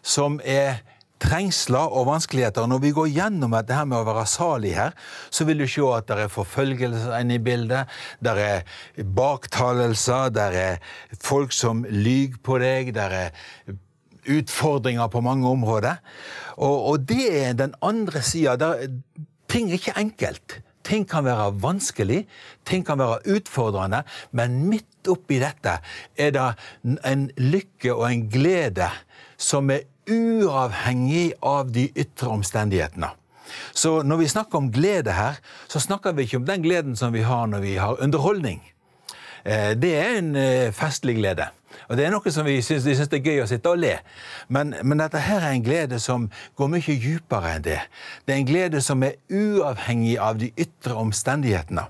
som 0.06 0.40
er 0.44 0.82
trengsler 1.22 1.92
og 1.96 2.06
vanskeligheter. 2.10 2.66
Når 2.68 2.82
vi 2.82 2.92
går 2.96 3.08
gjennom 3.14 3.54
dette 3.56 3.84
med 3.88 3.98
å 3.98 4.06
være 4.06 4.26
salig 4.28 4.74
her, 4.76 4.92
så 5.30 5.46
vil 5.48 5.62
du 5.62 5.66
se 5.70 5.84
at 5.96 6.08
det 6.10 6.18
er 6.26 6.32
forfølgelser 6.32 7.16
inne 7.20 7.38
i 7.38 7.42
bildet. 7.42 7.92
Det 8.20 8.34
er 8.42 9.06
baktalelser, 9.16 10.30
det 10.36 10.46
er 10.60 10.78
folk 11.22 11.56
som 11.56 11.84
lyver 11.88 12.40
på 12.44 12.60
deg, 12.62 12.92
det 12.96 13.08
er 13.22 13.76
utfordringer 14.36 15.08
på 15.08 15.22
mange 15.24 15.48
områder. 15.48 16.02
Og, 16.56 16.92
og 16.92 17.08
det 17.08 17.26
er 17.46 17.58
den 17.58 17.74
andre 17.84 18.22
sida. 18.24 18.74
Ting 19.48 19.70
er 19.70 19.80
ikke 19.80 19.98
enkelt. 20.00 20.60
Ting 20.86 21.06
kan 21.08 21.26
være 21.26 21.50
vanskelig, 21.62 22.22
ting 22.66 22.84
kan 22.86 23.00
være 23.02 23.18
utfordrende, 23.36 24.04
men 24.30 24.60
midt 24.70 25.10
oppi 25.10 25.40
dette 25.42 25.78
er 26.18 26.32
det 26.34 26.46
en 27.06 27.28
lykke 27.36 27.94
og 27.94 28.06
en 28.10 28.26
glede 28.30 28.88
som 29.36 29.70
er 29.74 29.86
uavhengig 30.06 31.32
av 31.42 31.72
de 31.74 31.88
ytre 31.98 32.30
omstendighetene. 32.30 33.10
Så 33.74 34.00
når 34.02 34.22
vi 34.22 34.30
snakker 34.30 34.58
om 34.58 34.70
glede 34.72 35.14
her, 35.14 35.38
så 35.68 35.80
snakker 35.82 36.14
vi 36.14 36.26
ikke 36.26 36.40
om 36.40 36.46
den 36.46 36.62
gleden 36.62 36.96
som 36.98 37.14
vi 37.14 37.24
har 37.26 37.46
når 37.50 37.62
vi 37.64 37.76
har 37.80 38.02
underholdning. 38.02 38.62
Eh, 39.44 39.74
det 39.78 39.92
er 39.94 40.18
en 40.18 40.34
eh, 40.36 40.72
festlig 40.74 41.18
glede. 41.20 41.48
Og 41.88 41.96
Det 41.96 42.06
er 42.06 42.10
noe 42.14 42.32
som 42.34 42.46
vi 42.46 42.58
syns, 42.64 42.84
de 42.84 42.96
syns 42.96 43.10
det 43.12 43.20
er 43.20 43.30
gøy 43.30 43.42
å 43.44 43.50
sitte 43.50 43.70
og 43.70 43.78
le. 43.78 43.94
Men, 44.48 44.74
men, 44.82 44.98
dette 44.98 45.22
her 45.22 45.44
er 45.44 45.54
en 45.54 45.66
glede 45.66 46.00
som 46.02 46.28
går 46.58 46.72
mye 46.72 46.98
dypere 47.02 47.56
enn 47.56 47.66
det. 47.66 47.78
Det 48.26 48.34
er 48.34 48.40
en 48.42 48.48
glede 48.48 48.82
som 48.82 49.04
er 49.06 49.20
uavhengig 49.30 50.16
av 50.18 50.40
de 50.42 50.50
ytre 50.58 50.98
omstendighetene. 50.98 51.86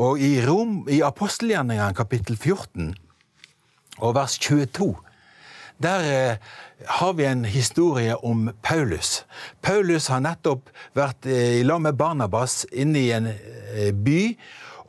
Og 0.00 0.22
i, 0.22 0.38
Rom, 0.46 0.82
i 0.88 1.02
apostelgjerningene 1.04 1.96
kapittel 1.98 2.38
14 2.38 2.94
og 4.00 4.14
vers 4.16 4.38
22 4.40 4.94
der 5.80 6.02
eh, 6.04 6.36
har 6.86 7.12
vi 7.16 7.24
en 7.24 7.44
historie 7.44 8.16
om 8.24 8.50
Paulus. 8.62 9.24
Paulus 9.62 10.10
har 10.12 10.20
nettopp 10.20 10.68
vært 10.96 11.24
eh, 11.28 11.60
i 11.60 11.64
lag 11.64 11.80
med 11.80 11.96
Barnabas 11.96 12.66
inne 12.72 13.00
i 13.00 13.12
en 13.16 13.30
eh, 13.30 13.88
by 13.96 14.20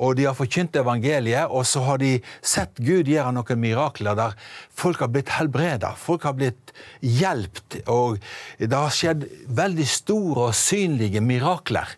og 0.01 0.15
de 0.17 0.25
har 0.25 0.38
forkynt 0.38 0.75
evangeliet, 0.81 1.51
og 1.53 1.65
så 1.70 1.84
har 1.86 2.01
de 2.01 2.15
sett 2.41 2.79
Gud 2.81 3.10
gjøre 3.10 3.34
noen 3.36 3.62
mirakler 3.62 4.17
der 4.17 4.36
folk 4.77 5.03
har 5.03 5.12
blitt 5.13 5.29
helbreda, 5.36 5.93
folk 5.93 6.25
har 6.25 6.38
blitt 6.39 6.74
hjulpet, 7.05 7.84
og 7.86 8.17
det 8.58 8.74
har 8.74 8.96
skjedd 8.96 9.27
veldig 9.62 9.88
store 9.88 10.50
og 10.50 10.58
synlige 10.58 11.22
mirakler. 11.22 11.98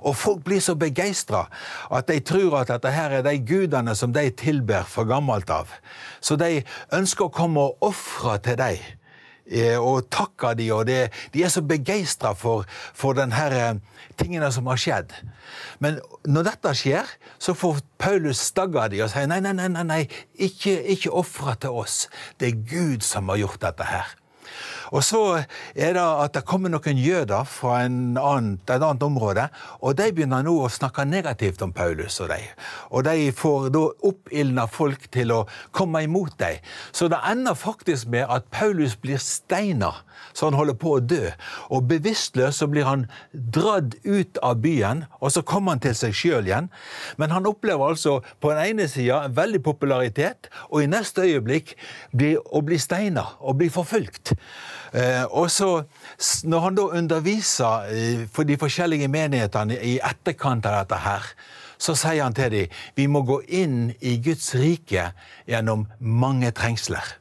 Og 0.00 0.14
folk 0.16 0.44
blir 0.46 0.62
så 0.64 0.74
begeistra 0.80 1.42
at 1.92 2.08
de 2.08 2.20
tror 2.24 2.60
at 2.62 2.70
dette 2.72 2.92
her 2.94 3.18
er 3.18 3.26
de 3.26 3.34
gudene 3.44 3.92
som 3.96 4.14
de 4.16 4.30
tilber 4.32 4.86
for 4.88 5.08
gammelt 5.08 5.50
av. 5.52 5.68
Så 6.24 6.38
de 6.40 6.62
ønsker 6.96 7.28
å 7.28 7.34
komme 7.34 7.66
og 7.68 7.90
ofre 7.90 8.38
til 8.44 8.56
dem. 8.60 8.88
Eh, 9.50 9.76
og 9.76 10.06
takker 10.12 10.54
de, 10.54 10.68
og 10.72 10.86
de 10.86 11.42
er 11.42 11.52
så 11.52 11.62
begeistra 11.66 12.32
for, 12.38 12.68
for 12.94 13.18
denne 13.18 13.80
tingene 14.20 14.50
som 14.54 14.68
har 14.70 14.80
skjedd. 14.80 15.14
Men 15.82 15.98
når 16.28 16.50
dette 16.52 16.74
skjer, 16.78 17.10
så 17.42 17.56
får 17.56 17.82
Paulus 18.00 18.42
stagga 18.50 18.88
de 18.92 19.02
og 19.04 19.12
sier 19.12 19.28
nei, 19.30 19.40
nei, 19.44 19.54
nei, 19.56 19.70
nei, 19.86 20.02
ikke, 20.38 20.76
ikke 20.94 21.14
ofre 21.22 21.56
til 21.64 21.82
oss. 21.82 22.04
Det 22.40 22.50
er 22.50 22.64
Gud 22.70 23.06
som 23.06 23.32
har 23.32 23.40
gjort 23.42 23.62
dette 23.64 23.88
her. 23.88 24.16
Og 24.90 25.04
så 25.06 25.22
er 25.74 25.94
det 25.96 26.02
at 26.02 26.34
det 26.34 26.44
kommer 26.48 26.72
noen 26.72 26.98
jøder 26.98 27.46
fra 27.48 27.80
annen, 27.84 28.58
et 28.64 28.74
annet 28.76 29.06
område, 29.06 29.46
og 29.80 29.96
de 29.98 30.10
begynner 30.14 30.44
nå 30.46 30.56
å 30.64 30.70
snakke 30.72 31.06
negativt 31.08 31.62
om 31.62 31.72
Paulus 31.72 32.20
og 32.20 32.30
de. 32.32 32.40
Og 32.90 33.06
de 33.06 33.30
får 33.36 33.70
da 33.74 33.86
oppildna 34.10 34.66
folk 34.70 35.08
til 35.14 35.34
å 35.34 35.40
komme 35.76 36.04
imot 36.06 36.38
dem. 36.42 36.60
Så 36.92 37.08
det 37.10 37.20
ender 37.30 37.58
faktisk 37.58 38.10
med 38.10 38.26
at 38.28 38.50
Paulus 38.54 38.96
blir 39.00 39.20
steina 39.22 39.94
så 40.32 40.46
han 40.46 40.56
holder 40.58 40.76
på 40.78 40.94
å 40.96 41.02
dø. 41.02 41.30
Og 41.74 41.86
bevisstløs 41.90 42.60
så 42.60 42.68
blir 42.70 42.86
han 42.88 43.06
dratt 43.32 43.96
ut 44.04 44.40
av 44.46 44.60
byen, 44.64 45.04
og 45.20 45.34
så 45.34 45.42
kommer 45.46 45.74
han 45.74 45.84
til 45.84 45.96
seg 45.96 46.16
sjøl 46.16 46.48
igjen. 46.48 46.70
Men 47.20 47.34
han 47.34 47.48
opplever 47.50 47.92
altså 47.92 48.20
på 48.42 48.52
den 48.54 48.74
ene 48.74 48.88
sida 48.90 49.24
en 49.26 49.36
veldig 49.36 49.62
popularitet, 49.66 50.50
og 50.70 50.84
i 50.84 50.90
neste 50.90 51.26
øyeblikk 51.26 51.74
blir, 52.16 52.38
å 52.44 52.62
bli 52.66 52.78
steina 52.80 53.26
og 53.40 53.60
bli 53.60 53.70
forfulgt. 53.72 54.34
Eh, 54.92 55.24
og 55.30 55.50
så, 55.54 55.84
når 56.44 56.66
han 56.66 56.78
da 56.78 56.88
underviser 56.98 58.26
for 58.34 58.48
de 58.48 58.58
forskjellige 58.60 59.10
menighetene 59.12 59.78
i 59.78 59.98
etterkant 60.02 60.66
av 60.66 60.82
dette 60.82 61.00
her, 61.04 61.32
så 61.80 61.94
sier 61.96 62.24
han 62.24 62.36
til 62.36 62.52
dem 62.52 62.80
vi 62.98 63.06
må 63.08 63.22
gå 63.24 63.40
inn 63.62 63.94
i 64.00 64.18
Guds 64.22 64.52
rike 64.58 65.10
gjennom 65.48 65.86
mange 65.98 66.52
trengsler. 66.56 67.16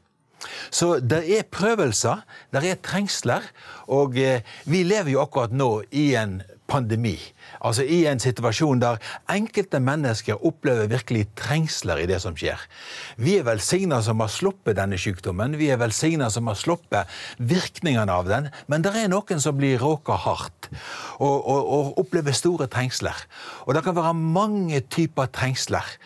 Så 0.72 1.00
det 1.04 1.24
er 1.36 1.48
prøvelser, 1.52 2.24
det 2.54 2.64
er 2.68 2.80
trengsler, 2.84 3.46
og 3.92 4.18
eh, 4.20 4.46
vi 4.70 4.84
lever 4.88 5.14
jo 5.16 5.24
akkurat 5.24 5.54
nå 5.56 5.72
i 5.92 6.14
en 6.20 6.40
pandemi. 6.70 7.18
Altså 7.66 7.84
i 7.84 8.04
en 8.10 8.22
situasjon 8.22 8.82
der 8.82 9.00
enkelte 9.32 9.82
mennesker 9.84 10.46
opplever 10.46 10.90
virkelig 10.92 11.26
trengsler 11.40 12.04
i 12.04 12.08
det 12.10 12.22
som 12.24 12.38
skjer. 12.38 12.62
Vi 13.18 13.38
er 13.40 13.48
velsigna 13.48 14.02
som 14.06 14.22
har 14.24 14.32
sluppet 14.32 14.78
denne 14.80 15.00
sykdommen, 15.02 15.58
vi 15.60 15.72
er 15.74 15.82
velsigna 15.82 16.30
som 16.34 16.48
har 16.52 16.60
sluppet 16.60 17.10
virkningene 17.38 18.14
av 18.14 18.30
den, 18.30 18.50
men 18.72 18.86
det 18.86 18.94
er 18.96 19.12
noen 19.12 19.42
som 19.42 19.58
blir 19.60 19.82
råka 19.82 20.18
hardt 20.26 20.70
og, 21.20 21.38
og, 21.38 21.60
og 21.60 22.04
opplever 22.04 22.36
store 22.36 22.70
trengsler. 22.72 23.26
Og 23.68 23.76
det 23.76 23.84
kan 23.86 23.98
være 23.98 24.16
mange 24.18 24.84
typer 24.94 25.32
trengsler. 25.34 25.98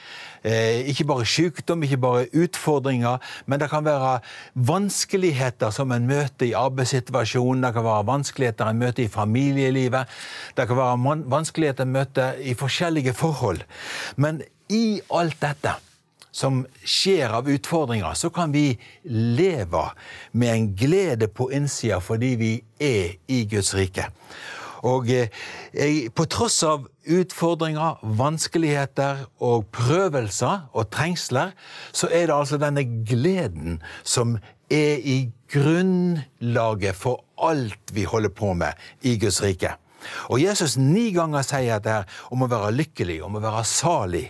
Eh, 0.43 0.89
ikke 0.91 1.05
bare 1.07 1.25
sykdom, 1.25 1.83
ikke 1.83 1.97
bare 2.03 2.25
utfordringer, 2.35 3.21
men 3.45 3.59
det 3.59 3.69
kan 3.71 3.85
være 3.85 4.17
vanskeligheter 4.53 5.71
som 5.71 5.91
en 5.95 6.07
møter 6.07 6.49
i 6.49 6.57
arbeidssituasjonen, 6.59 7.63
det 7.63 7.73
kan 7.77 7.85
være 7.87 8.07
vanskeligheter 8.09 8.67
en 8.67 8.81
møter 8.81 9.05
i 9.05 9.11
familielivet, 9.11 10.11
det 10.57 10.67
kan 10.67 10.77
være 10.77 11.23
vanskeligheter 11.31 11.87
en 11.87 11.95
møter 11.95 12.43
i 12.43 12.57
forskjellige 12.59 13.13
forhold. 13.13 13.63
Men 14.15 14.41
i 14.69 14.99
alt 15.13 15.39
dette 15.41 15.77
som 16.33 16.63
skjer 16.83 17.31
av 17.37 17.47
utfordringer, 17.47 18.13
så 18.17 18.31
kan 18.33 18.51
vi 18.51 18.73
leve 19.05 19.85
med 20.33 20.49
en 20.49 20.67
glede 20.75 21.29
på 21.29 21.51
innsida 21.53 22.01
fordi 22.01 22.33
vi 22.41 22.53
er 22.81 23.15
i 23.31 23.43
Guds 23.47 23.73
rike. 23.77 24.09
Og 24.83 25.07
jeg, 25.07 26.09
på 26.15 26.25
tross 26.31 26.57
av 26.67 26.87
utfordringer, 27.03 28.01
vanskeligheter 28.19 29.25
og 29.43 29.69
prøvelser 29.75 30.67
og 30.73 30.89
trengsler, 30.91 31.53
så 31.95 32.09
er 32.11 32.27
det 32.27 32.35
altså 32.35 32.59
denne 32.61 32.83
gleden 33.07 33.79
som 34.03 34.35
er 34.73 34.99
i 34.99 35.17
grunnlaget 35.53 36.97
for 36.97 37.23
alt 37.43 37.93
vi 37.95 38.03
holder 38.09 38.33
på 38.35 38.53
med 38.57 38.73
i 39.07 39.15
Guds 39.21 39.41
rike. 39.43 39.75
Og 40.31 40.41
Jesus 40.41 40.75
ni 40.79 41.11
ganger 41.15 41.45
sier 41.47 41.77
at 41.77 41.85
det 41.85 41.93
er 41.93 42.17
om 42.33 42.43
å 42.43 42.49
være 42.51 42.73
lykkelig, 42.75 43.21
om 43.23 43.37
å 43.37 43.43
være 43.43 43.63
salig, 43.67 44.25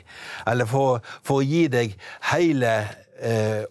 eller 0.49 0.69
for, 0.69 1.01
for 1.25 1.41
å 1.41 1.47
gi 1.47 1.65
deg 1.71 1.95
hele, 2.29 2.73
eh, 3.17 3.63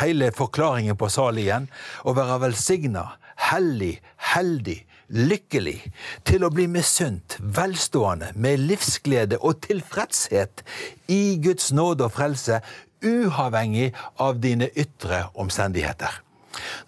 hele 0.00 0.32
forklaringen 0.34 0.98
på 0.98 1.10
salig 1.12 1.46
igjen, 1.46 1.68
å 2.02 2.16
være 2.16 2.40
velsigna, 2.48 3.06
hellig, 3.50 3.96
heldig, 4.34 4.80
lykkelig, 5.08 5.78
til 6.24 6.44
å 6.46 6.52
bli 6.54 6.66
misunt, 6.70 7.38
velstående, 7.40 8.32
med 8.34 8.62
livsglede 8.64 9.40
og 9.40 9.60
tilfredshet 9.66 10.64
i 11.12 11.36
Guds 11.44 11.72
nåde 11.76 12.08
og 12.08 12.14
frelse, 12.16 12.60
uavhengig 13.04 13.90
av 14.22 14.38
dine 14.40 14.70
ytre 14.80 15.26
omstendigheter. 15.34 16.22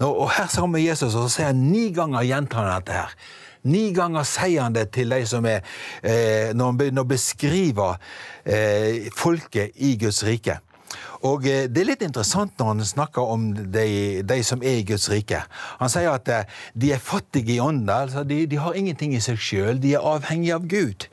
Nå, 0.01 0.09
og 0.09 0.31
Her 0.37 0.47
sammen 0.49 0.79
med 0.79 0.87
Jesus 0.87 1.15
og 1.15 1.27
så 1.27 1.33
sier 1.35 1.51
han 1.51 1.67
ni 1.73 1.91
ganger 1.95 2.25
gjentar 2.27 2.65
han 2.65 2.81
dette. 2.81 2.93
her. 2.93 3.17
Ni 3.67 3.91
ganger 3.93 4.23
sier 4.23 4.63
han 4.63 4.75
det 4.77 4.91
til 4.95 5.11
de 5.11 5.25
som 5.27 5.47
er 5.47 5.65
eh, 6.03 6.55
Når 6.55 6.71
han 6.71 6.79
begynner 6.79 7.03
å 7.03 7.11
beskrive 7.11 7.89
eh, 8.45 9.11
folket 9.15 9.75
i 9.77 9.97
Guds 9.99 10.23
rike. 10.27 10.61
Og 11.27 11.47
eh, 11.49 11.67
Det 11.71 11.83
er 11.83 11.91
litt 11.91 12.05
interessant 12.07 12.55
når 12.59 12.73
han 12.73 12.85
snakker 12.87 13.33
om 13.35 13.49
de, 13.55 14.23
de 14.27 14.39
som 14.47 14.63
er 14.63 14.81
i 14.81 14.87
Guds 14.87 15.09
rike. 15.13 15.43
Han 15.81 15.93
sier 15.93 16.13
at 16.13 16.29
eh, 16.33 16.59
de 16.75 16.93
er 16.95 17.03
fattige 17.03 17.57
i 17.57 17.61
ånden. 17.63 17.91
Altså 17.91 18.25
de, 18.27 18.45
de, 18.51 18.61
har 18.61 18.77
ingenting 18.79 19.15
i 19.17 19.23
seg 19.23 19.41
sjøl. 19.41 19.81
De 19.83 19.95
er 19.97 20.05
avhengige 20.05 20.57
av 20.57 20.69
Gud. 20.71 21.09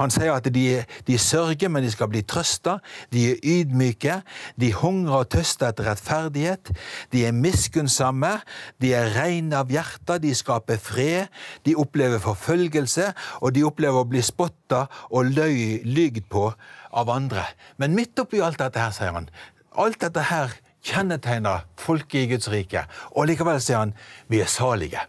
Han 0.00 0.12
sier 0.14 0.34
at 0.34 0.48
de, 0.54 0.66
de 1.08 1.18
sørger, 1.20 1.72
men 1.72 1.84
de 1.84 1.92
skal 1.94 2.10
bli 2.12 2.24
trøsta. 2.26 2.78
De 3.14 3.30
er 3.32 3.42
ydmyke. 3.42 4.20
De 4.60 4.72
hungrer 4.74 5.24
og 5.24 5.30
tøster 5.34 5.70
etter 5.70 5.90
rettferdighet. 5.90 6.72
De 7.14 7.24
er 7.28 7.36
miskunnsomme. 7.36 8.36
De 8.82 8.94
er 8.96 9.12
rene 9.16 9.62
av 9.62 9.72
hjertet. 9.72 10.22
De 10.24 10.34
skaper 10.36 10.80
fred. 10.80 11.32
De 11.64 11.76
opplever 11.78 12.22
forfølgelse, 12.22 13.10
og 13.42 13.54
de 13.54 13.64
opplever 13.66 14.02
å 14.02 14.08
bli 14.08 14.22
spotta 14.24 14.86
og 15.10 15.30
løy, 15.34 15.82
lygd 15.84 16.26
på 16.32 16.48
av 16.94 17.10
andre. 17.10 17.44
Men 17.76 17.96
midt 17.96 18.18
oppi 18.22 18.42
alt 18.42 18.60
dette 18.62 18.80
her, 18.80 18.94
sier 18.94 19.14
han, 19.16 19.28
alt 19.74 20.00
dette 20.02 20.28
her 20.30 20.54
kjennetegner 20.84 21.64
folket 21.80 22.24
i 22.24 22.30
Guds 22.34 22.48
rike. 22.52 22.84
Og 23.14 23.28
likevel 23.30 23.60
sier 23.62 23.82
han 23.82 23.94
vi 24.30 24.42
er 24.44 24.50
salige. 24.50 25.02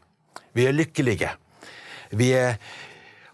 Vi 0.56 0.68
er 0.68 0.76
lykkelige. 0.76 1.34
Vi 2.16 2.32
er, 2.38 2.60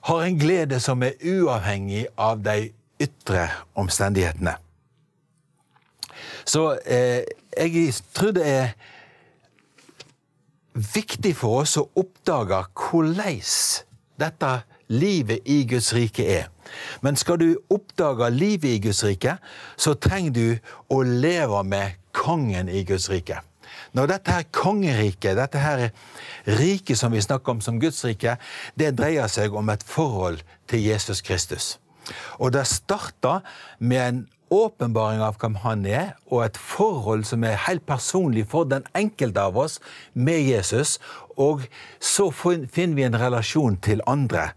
har 0.10 0.24
en 0.26 0.40
glede 0.40 0.80
som 0.82 1.04
er 1.06 1.20
uavhengig 1.22 2.08
av 2.18 2.42
de 2.46 2.72
ytre 3.02 3.48
omstendighetene. 3.78 4.56
Så 6.46 6.74
eh, 6.86 7.22
jeg 7.58 7.94
tror 8.14 8.34
det 8.36 8.48
er 8.48 8.74
viktig 10.74 11.34
for 11.38 11.62
oss 11.62 11.78
å 11.78 11.88
oppdage 12.00 12.64
hvordan 12.78 13.40
dette 14.22 14.52
livet 14.92 15.48
i 15.50 15.64
Guds 15.70 15.94
rike 15.96 16.26
er. 16.28 16.50
Men 17.02 17.16
skal 17.20 17.40
du 17.42 17.56
oppdage 17.72 18.30
livet 18.32 18.76
i 18.76 18.82
Guds 18.84 19.04
rike, 19.04 19.38
så 19.78 19.96
trenger 19.96 20.36
du 20.36 20.48
å 20.92 21.02
leve 21.04 21.64
med 21.68 21.98
kongen 22.16 22.70
i 22.70 22.84
Guds 22.88 23.10
rike. 23.12 23.42
Når 23.96 24.08
dette 24.08 24.36
her 24.36 24.48
kongeriket, 24.56 25.38
dette 25.40 25.60
her 25.60 25.90
riket 26.60 27.00
som 27.00 27.12
vi 27.12 27.24
snakker 27.24 27.56
om 27.56 27.64
som 27.64 27.80
Guds 27.80 28.04
rike, 28.08 28.38
det 28.80 28.94
dreier 29.00 29.32
seg 29.32 29.56
om 29.56 29.72
et 29.72 29.84
forhold 29.84 30.44
til 30.72 30.84
Jesus 30.84 31.24
Kristus. 31.24 31.78
Og 32.40 32.54
det 32.56 32.66
starter 32.68 33.44
med 33.80 34.02
en 34.02 34.22
åpenbaring 34.52 35.22
av 35.24 35.38
hvem 35.40 35.56
han 35.64 35.86
er, 35.88 36.12
og 36.28 36.44
et 36.44 36.58
forhold 36.60 37.24
som 37.28 37.44
er 37.48 37.60
helt 37.68 37.86
personlig 37.88 38.46
for 38.52 38.68
den 38.68 38.84
enkelte 38.98 39.40
av 39.48 39.58
oss 39.58 39.80
med 40.14 40.44
Jesus. 40.44 40.98
Og 41.40 41.64
så 42.04 42.28
finner 42.36 42.96
vi 42.98 43.08
en 43.08 43.20
relasjon 43.20 43.80
til 43.80 44.04
andre 44.08 44.52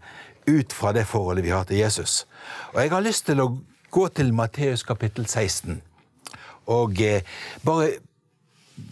ut 0.47 0.73
fra 0.73 0.93
det 0.93 1.05
forholdet 1.07 1.45
vi 1.45 1.53
har 1.53 1.63
til 1.63 1.77
Jesus. 1.77 2.27
Og 2.73 2.81
Jeg 2.81 2.91
har 2.91 3.01
lyst 3.05 3.25
til 3.25 3.41
å 3.41 3.49
gå 3.91 4.07
til 4.07 4.33
Matteus 4.33 4.83
kapittel 4.83 5.25
16 5.25 5.81
og 6.65 7.01
eh, 7.01 7.21
bare 7.65 7.91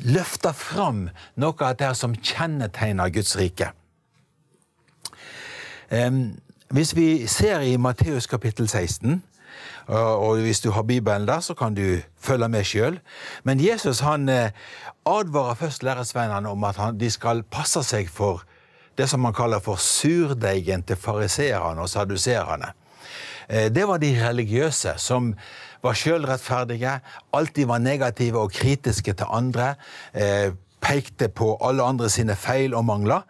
løfte 0.05 0.53
fram 0.53 1.07
noe 1.41 1.65
av 1.65 1.77
det 1.79 1.89
som 1.97 2.13
kjennetegner 2.15 3.09
Guds 3.09 3.35
rike. 3.35 3.71
Um, 5.89 6.37
hvis 6.73 6.95
vi 6.95 7.27
ser 7.27 7.65
i 7.65 7.77
Matteus 7.77 8.27
kapittel 8.29 8.69
16, 8.69 9.21
og 9.87 10.39
hvis 10.41 10.61
du 10.63 10.71
har 10.71 10.83
Bibelen 10.87 11.27
der, 11.27 11.39
så 11.39 11.53
kan 11.53 11.75
du 11.75 11.99
følge 12.19 12.47
med 12.49 12.63
sjøl. 12.63 12.99
Men 13.43 13.59
Jesus 13.59 13.99
han 13.99 14.29
eh, 14.29 14.51
advarer 15.05 15.53
først 15.53 15.83
læresveinene 15.83 16.49
om 16.49 16.63
at 16.63 16.79
de 16.99 17.09
skal 17.11 17.43
passe 17.43 17.83
seg 17.83 18.09
for 18.09 18.45
det 18.97 19.07
som 19.09 19.23
man 19.23 19.33
kaller 19.33 19.61
for 19.63 19.81
surdeigen 19.81 20.83
til 20.85 20.99
fariseerne 20.99 21.81
og 21.81 21.89
saduserene. 21.89 22.73
Eh, 23.49 23.69
det 23.73 23.87
var 23.87 24.01
de 24.01 24.13
religiøse 24.19 24.95
som 24.97 25.33
var 25.83 25.97
sjølrettferdige, 25.99 26.99
alltid 27.33 27.67
var 27.67 27.83
negative 27.83 28.39
og 28.39 28.53
kritiske 28.55 29.13
til 29.13 29.25
andre. 29.29 29.73
Eh, 30.13 30.53
pekte 30.83 31.29
på 31.29 31.57
alle 31.63 31.83
andre 31.83 32.09
sine 32.09 32.35
feil 32.35 32.75
og 32.75 32.85
mangler. 32.85 33.21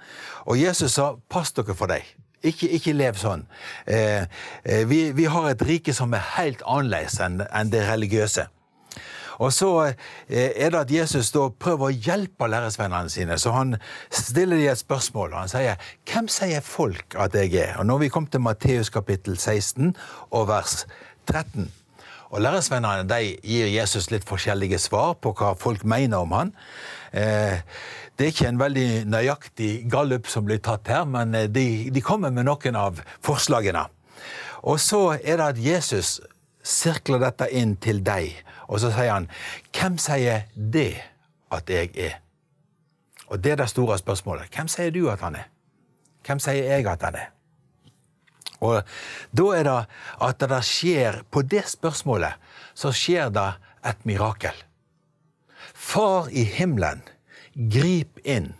Og 0.45 0.61
Jesus 0.61 0.91
sa 0.91 1.15
'pass 1.29 1.51
dere 1.51 1.75
for 1.75 1.87
deg'. 1.87 2.15
Ikke, 2.43 2.69
ikke 2.69 2.93
lev 2.93 3.13
sånn. 3.13 3.45
Eh, 3.87 4.25
vi, 4.85 5.11
vi, 5.11 5.23
har 5.23 5.49
et 5.49 5.61
rike 5.61 5.93
som 5.93 6.13
er 6.13 6.25
helt 6.37 6.61
annerledes 6.65 7.19
enn, 7.19 7.71
det 7.71 7.87
religiøse. 7.87 8.47
Og 9.43 9.51
så 9.53 9.69
eh, 9.83 10.51
er 10.55 10.71
det 10.71 10.81
at 10.85 10.93
Jesus 10.93 11.33
da 11.35 11.49
prøver 11.51 11.89
å 11.89 11.97
hjelpe 12.07 12.47
læresvennene 12.47 13.11
sine. 13.11 13.37
Så 13.41 13.51
han 13.55 13.75
stiller 14.13 14.59
de 14.59 14.69
et 14.71 14.79
spørsmål, 14.79 15.33
og 15.33 15.39
han 15.43 15.51
sier 15.51 15.75
'Hvem 16.07 16.27
sier 16.31 16.61
folk 16.61 17.15
at 17.19 17.35
jeg 17.35 17.53
er?' 17.53 17.77
Og 17.79 17.85
Nå 17.85 17.93
har 17.97 18.05
vi 18.05 18.09
kommet 18.09 18.31
til 18.31 18.41
Matteus 18.41 18.89
kapittel 18.89 19.37
16 19.37 19.95
og 20.31 20.47
vers 20.47 20.85
13. 21.27 21.71
Og 22.33 22.41
Læresvennene 22.41 23.09
de 23.09 23.37
gir 23.43 23.67
Jesus 23.69 24.09
litt 24.11 24.25
forskjellige 24.25 24.79
svar 24.79 25.13
på 25.21 25.35
hva 25.37 25.53
folk 25.53 25.83
mener 25.85 26.17
om 26.17 26.31
han. 26.31 26.53
Eh, 27.13 27.61
det 28.17 28.25
er 28.25 28.31
ikke 28.33 28.47
en 28.47 28.59
veldig 28.59 29.05
nøyaktig 29.05 29.89
gallup 29.89 30.27
som 30.27 30.45
blir 30.45 30.57
tatt 30.57 30.87
her, 30.87 31.05
men 31.05 31.35
eh, 31.35 31.49
de, 31.49 31.89
de 31.93 32.01
kommer 32.01 32.33
med 32.33 32.47
noen 32.49 32.75
av 32.75 33.01
forslagene. 33.21 33.85
Og 34.63 34.79
så 34.79 35.19
er 35.21 35.37
det 35.37 35.45
at 35.45 35.61
Jesus 35.61 36.21
sirkler 36.63 37.21
dette 37.21 37.49
inn 37.51 37.75
til 37.83 38.01
deg, 38.05 38.31
og 38.73 38.81
så 38.81 38.89
sier 38.89 39.13
han 39.13 39.29
Hvem 39.69 39.99
sier 40.01 40.47
det 40.55 40.97
at 41.53 41.69
jeg 41.69 41.91
er? 41.93 42.17
Og 43.29 43.43
det 43.43 43.51
er 43.53 43.61
det 43.61 43.69
store 43.69 43.97
spørsmålet. 43.97 44.49
Hvem 44.53 44.67
sier 44.67 44.91
du 44.93 45.05
at 45.11 45.21
han 45.21 45.37
er? 45.37 45.47
Hvem 46.25 46.41
sier 46.41 46.65
jeg 46.65 46.87
at 46.89 47.05
han 47.05 47.17
er? 47.19 47.29
Og 48.63 48.81
da 49.35 49.45
er 49.53 49.67
det 49.67 49.79
at 50.23 50.45
det 50.49 50.61
skjer 50.65 51.21
På 51.31 51.41
det 51.41 51.65
spørsmålet 51.69 52.39
så 52.73 52.89
skjer 52.95 53.29
det 53.29 53.51
et 53.85 54.05
mirakel. 54.07 54.55
Far 55.73 56.29
i 56.31 56.45
himmelen, 56.47 57.03
grip 57.53 58.21
inn 58.23 58.53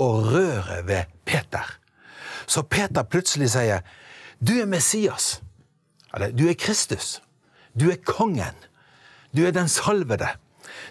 og 0.00 0.32
røre 0.32 0.80
ved 0.88 1.12
Peter. 1.28 1.68
Så 2.46 2.62
Peter 2.62 3.02
plutselig 3.02 3.50
sier, 3.50 3.80
'Du 4.40 4.52
er 4.52 4.66
Messias'. 4.66 5.42
Eller 6.14 6.32
'Du 6.32 6.48
er 6.48 6.54
Kristus'. 6.54 7.20
Du 7.80 7.90
er 7.90 7.96
kongen. 8.06 8.56
Du 9.36 9.42
er 9.44 9.54
den 9.54 9.68
salvede. 9.68 10.28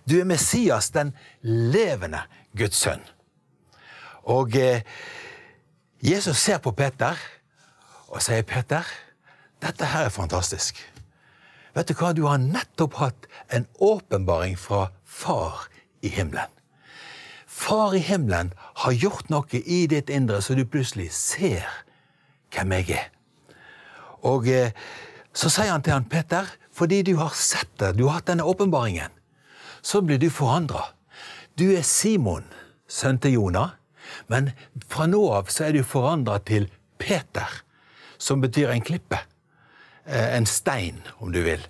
Du 0.09 0.19
er 0.19 0.27
Messias, 0.27 0.89
den 0.91 1.13
levende 1.41 2.25
Guds 2.57 2.77
sønn. 2.83 3.03
Og 4.23 4.55
eh, 4.55 4.83
Jesus 6.03 6.37
ser 6.37 6.59
på 6.63 6.71
Peter 6.71 7.19
og 8.07 8.21
sier, 8.21 8.43
'Peter, 8.43 8.83
dette 9.63 9.85
her 9.85 10.05
er 10.05 10.13
fantastisk.' 10.13 10.89
Vet 11.73 11.89
du 11.89 11.95
hva? 11.97 12.11
Du 12.13 12.27
har 12.29 12.37
nettopp 12.37 12.99
hatt 13.01 13.25
en 13.49 13.65
åpenbaring 13.81 14.59
fra 14.59 14.91
Far 15.03 15.65
i 16.05 16.11
himmelen. 16.13 16.51
Far 17.47 17.95
i 17.97 18.01
himmelen 18.03 18.51
har 18.83 18.93
gjort 18.93 19.31
noe 19.33 19.61
i 19.65 19.87
ditt 19.89 20.09
indre, 20.13 20.41
så 20.41 20.53
du 20.53 20.65
plutselig 20.69 21.09
ser 21.17 21.65
hvem 22.53 22.75
jeg 22.77 22.99
er. 22.99 23.09
Og 24.21 24.47
eh, 24.49 24.69
så 25.33 25.49
sier 25.49 25.71
han 25.73 25.81
til 25.81 25.95
han, 25.95 26.05
Peter, 26.09 26.45
fordi 26.73 27.03
du 27.05 27.15
har 27.19 27.33
sett 27.37 27.69
det, 27.79 27.93
du 27.97 28.07
har 28.07 28.19
hatt 28.19 28.31
denne 28.31 28.45
åpenbaringen, 28.49 29.11
så 29.81 30.01
blir 30.01 30.17
du 30.17 30.29
forandra. 30.33 30.87
Du 31.59 31.67
er 31.75 31.83
Simon, 31.85 32.45
sønn 32.89 33.19
til 33.21 33.37
Jonah, 33.37 33.75
men 34.27 34.51
fra 34.89 35.05
nå 35.09 35.21
av 35.35 35.51
så 35.53 35.67
er 35.67 35.77
du 35.77 35.83
forandra 35.85 36.39
til 36.45 36.69
Peter, 37.01 37.61
som 38.17 38.41
betyr 38.41 38.71
en 38.73 38.85
klippe. 38.85 39.19
Eh, 40.05 40.35
en 40.37 40.45
stein, 40.45 41.01
om 41.17 41.31
du 41.31 41.41
vil. 41.43 41.61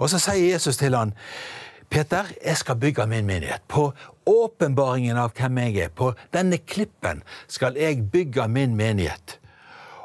Og 0.00 0.08
så 0.10 0.20
sier 0.22 0.54
Jesus 0.54 0.78
til 0.80 0.96
han, 0.96 1.12
Peter, 1.92 2.30
jeg 2.40 2.56
skal 2.56 2.78
bygge 2.80 3.06
min 3.06 3.26
menighet. 3.28 3.62
På 3.68 3.92
åpenbaringen 4.26 5.18
av 5.20 5.34
hvem 5.36 5.60
jeg 5.66 5.76
er, 5.84 5.92
på 5.92 6.14
denne 6.32 6.58
klippen, 6.58 7.22
skal 7.48 7.76
jeg 7.78 8.06
bygge 8.10 8.48
min 8.48 8.76
menighet. 8.78 9.38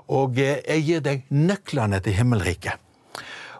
Og 0.09 0.41
eh, 0.41 0.59
jeg 0.65 0.85
gir 0.87 1.05
deg 1.05 1.25
nøklene 1.31 2.01
til 2.03 2.17
himmelriket. 2.19 2.88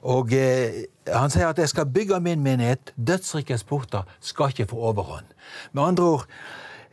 Og 0.08 0.34
eh, 0.34 0.86
han 1.12 1.32
sier 1.34 1.50
at 1.50 1.60
jeg 1.60 1.72
skal 1.72 1.90
bygge 1.92 2.20
min 2.24 2.44
menighet. 2.44 2.94
Dødsrikets 2.96 3.64
porter 3.64 4.08
skal 4.22 4.54
ikke 4.54 4.70
få 4.72 4.80
overhånd. 4.92 5.28
Med 5.72 5.84
andre 5.84 6.04
ord, 6.04 6.26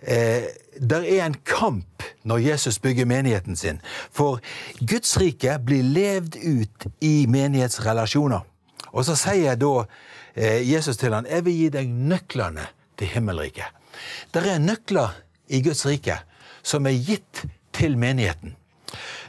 eh, 0.02 0.48
det 0.80 1.02
er 1.18 1.26
en 1.26 1.38
kamp 1.44 2.02
når 2.24 2.38
Jesus 2.38 2.78
bygger 2.78 3.06
menigheten 3.06 3.56
sin. 3.56 3.80
For 4.10 4.40
Guds 4.80 5.16
rike 5.20 5.58
blir 5.64 5.82
levd 5.82 6.36
ut 6.36 6.86
i 7.00 7.26
menighetsrelasjoner. 7.28 8.40
Og 8.92 9.04
så 9.04 9.16
sier 9.18 9.58
da 9.60 9.72
eh, 10.34 10.62
Jesus 10.72 10.96
til 10.96 11.14
han, 11.14 11.28
jeg 11.30 11.44
vil 11.44 11.60
gi 11.60 11.68
deg 11.78 11.90
nøklene 11.90 12.66
til 12.98 13.12
himmelriket. 13.12 13.70
Det 14.34 14.42
er 14.44 14.58
nøkler 14.60 15.14
i 15.48 15.62
Guds 15.64 15.86
rike 15.86 16.18
som 16.66 16.86
er 16.88 16.98
gitt 16.98 17.44
til 17.76 17.96
menigheten. 18.00 18.56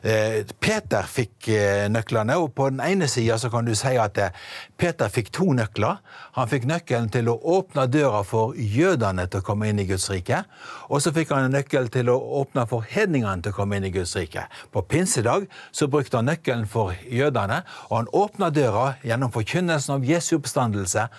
Eh, 0.04 0.44
Peter 0.60 1.08
fikk 1.10 1.48
eh, 1.54 1.88
nøklene, 1.90 2.38
og 2.38 2.52
på 2.58 2.70
den 2.70 2.82
ene 2.84 3.08
sida 3.10 3.38
kan 3.52 3.66
du 3.66 3.74
si 3.78 3.96
at 3.98 4.20
eh, 4.22 4.36
Peter 4.78 5.10
fikk 5.10 5.32
to 5.34 5.50
nøkler. 5.58 6.02
Han 6.38 6.50
fikk 6.52 6.68
nøkkelen 6.70 7.10
til 7.14 7.32
å 7.32 7.38
åpne 7.58 7.88
døra 7.92 8.22
for 8.28 8.54
jødene 8.58 9.28
til 9.28 9.42
å 9.42 9.48
komme 9.48 9.72
inn 9.72 9.82
i 9.82 9.88
Guds 9.90 10.10
rike. 10.12 10.44
Og 10.92 11.02
så 11.04 11.14
fikk 11.16 11.34
han 11.34 11.48
en 11.48 11.58
nøkkel 11.58 11.90
til 11.94 12.12
å 12.14 12.18
åpne 12.42 12.68
for 12.70 12.86
hedningene 12.88 13.44
til 13.46 13.56
å 13.56 13.58
komme 13.58 13.80
inn 13.80 13.90
i 13.90 13.94
Guds 13.96 14.16
rike. 14.20 14.46
På 14.72 14.86
pinsedag 14.86 15.50
så 15.72 15.90
brukte 15.92 16.22
han 16.22 16.30
nøkkelen 16.30 16.68
for 16.70 16.96
jødene, 17.10 17.64
og 17.90 18.00
han 18.02 18.14
åpna 18.14 18.52
døra 18.54 18.88
gjennom 19.08 19.34
forkynnelsen 19.34 19.98
av 19.98 20.08
Jesu 20.08 20.38
oppstandelse. 20.38 21.10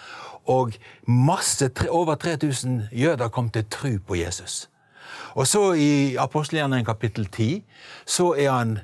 Og 0.49 0.79
masse, 1.05 1.69
over 1.93 2.17
3000 2.17 2.89
jøder 2.93 3.29
kom 3.29 3.51
til 3.53 3.67
tro 3.69 3.97
på 4.07 4.17
Jesus. 4.23 4.67
Og 5.39 5.47
så 5.47 5.73
i 5.79 6.17
apostelgjerningen 6.19 6.87
kapittel 6.87 7.29
10 7.31 7.63
så 8.07 8.33
er 8.35 8.51
han 8.51 8.79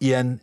i 0.00 0.12
en 0.14 0.36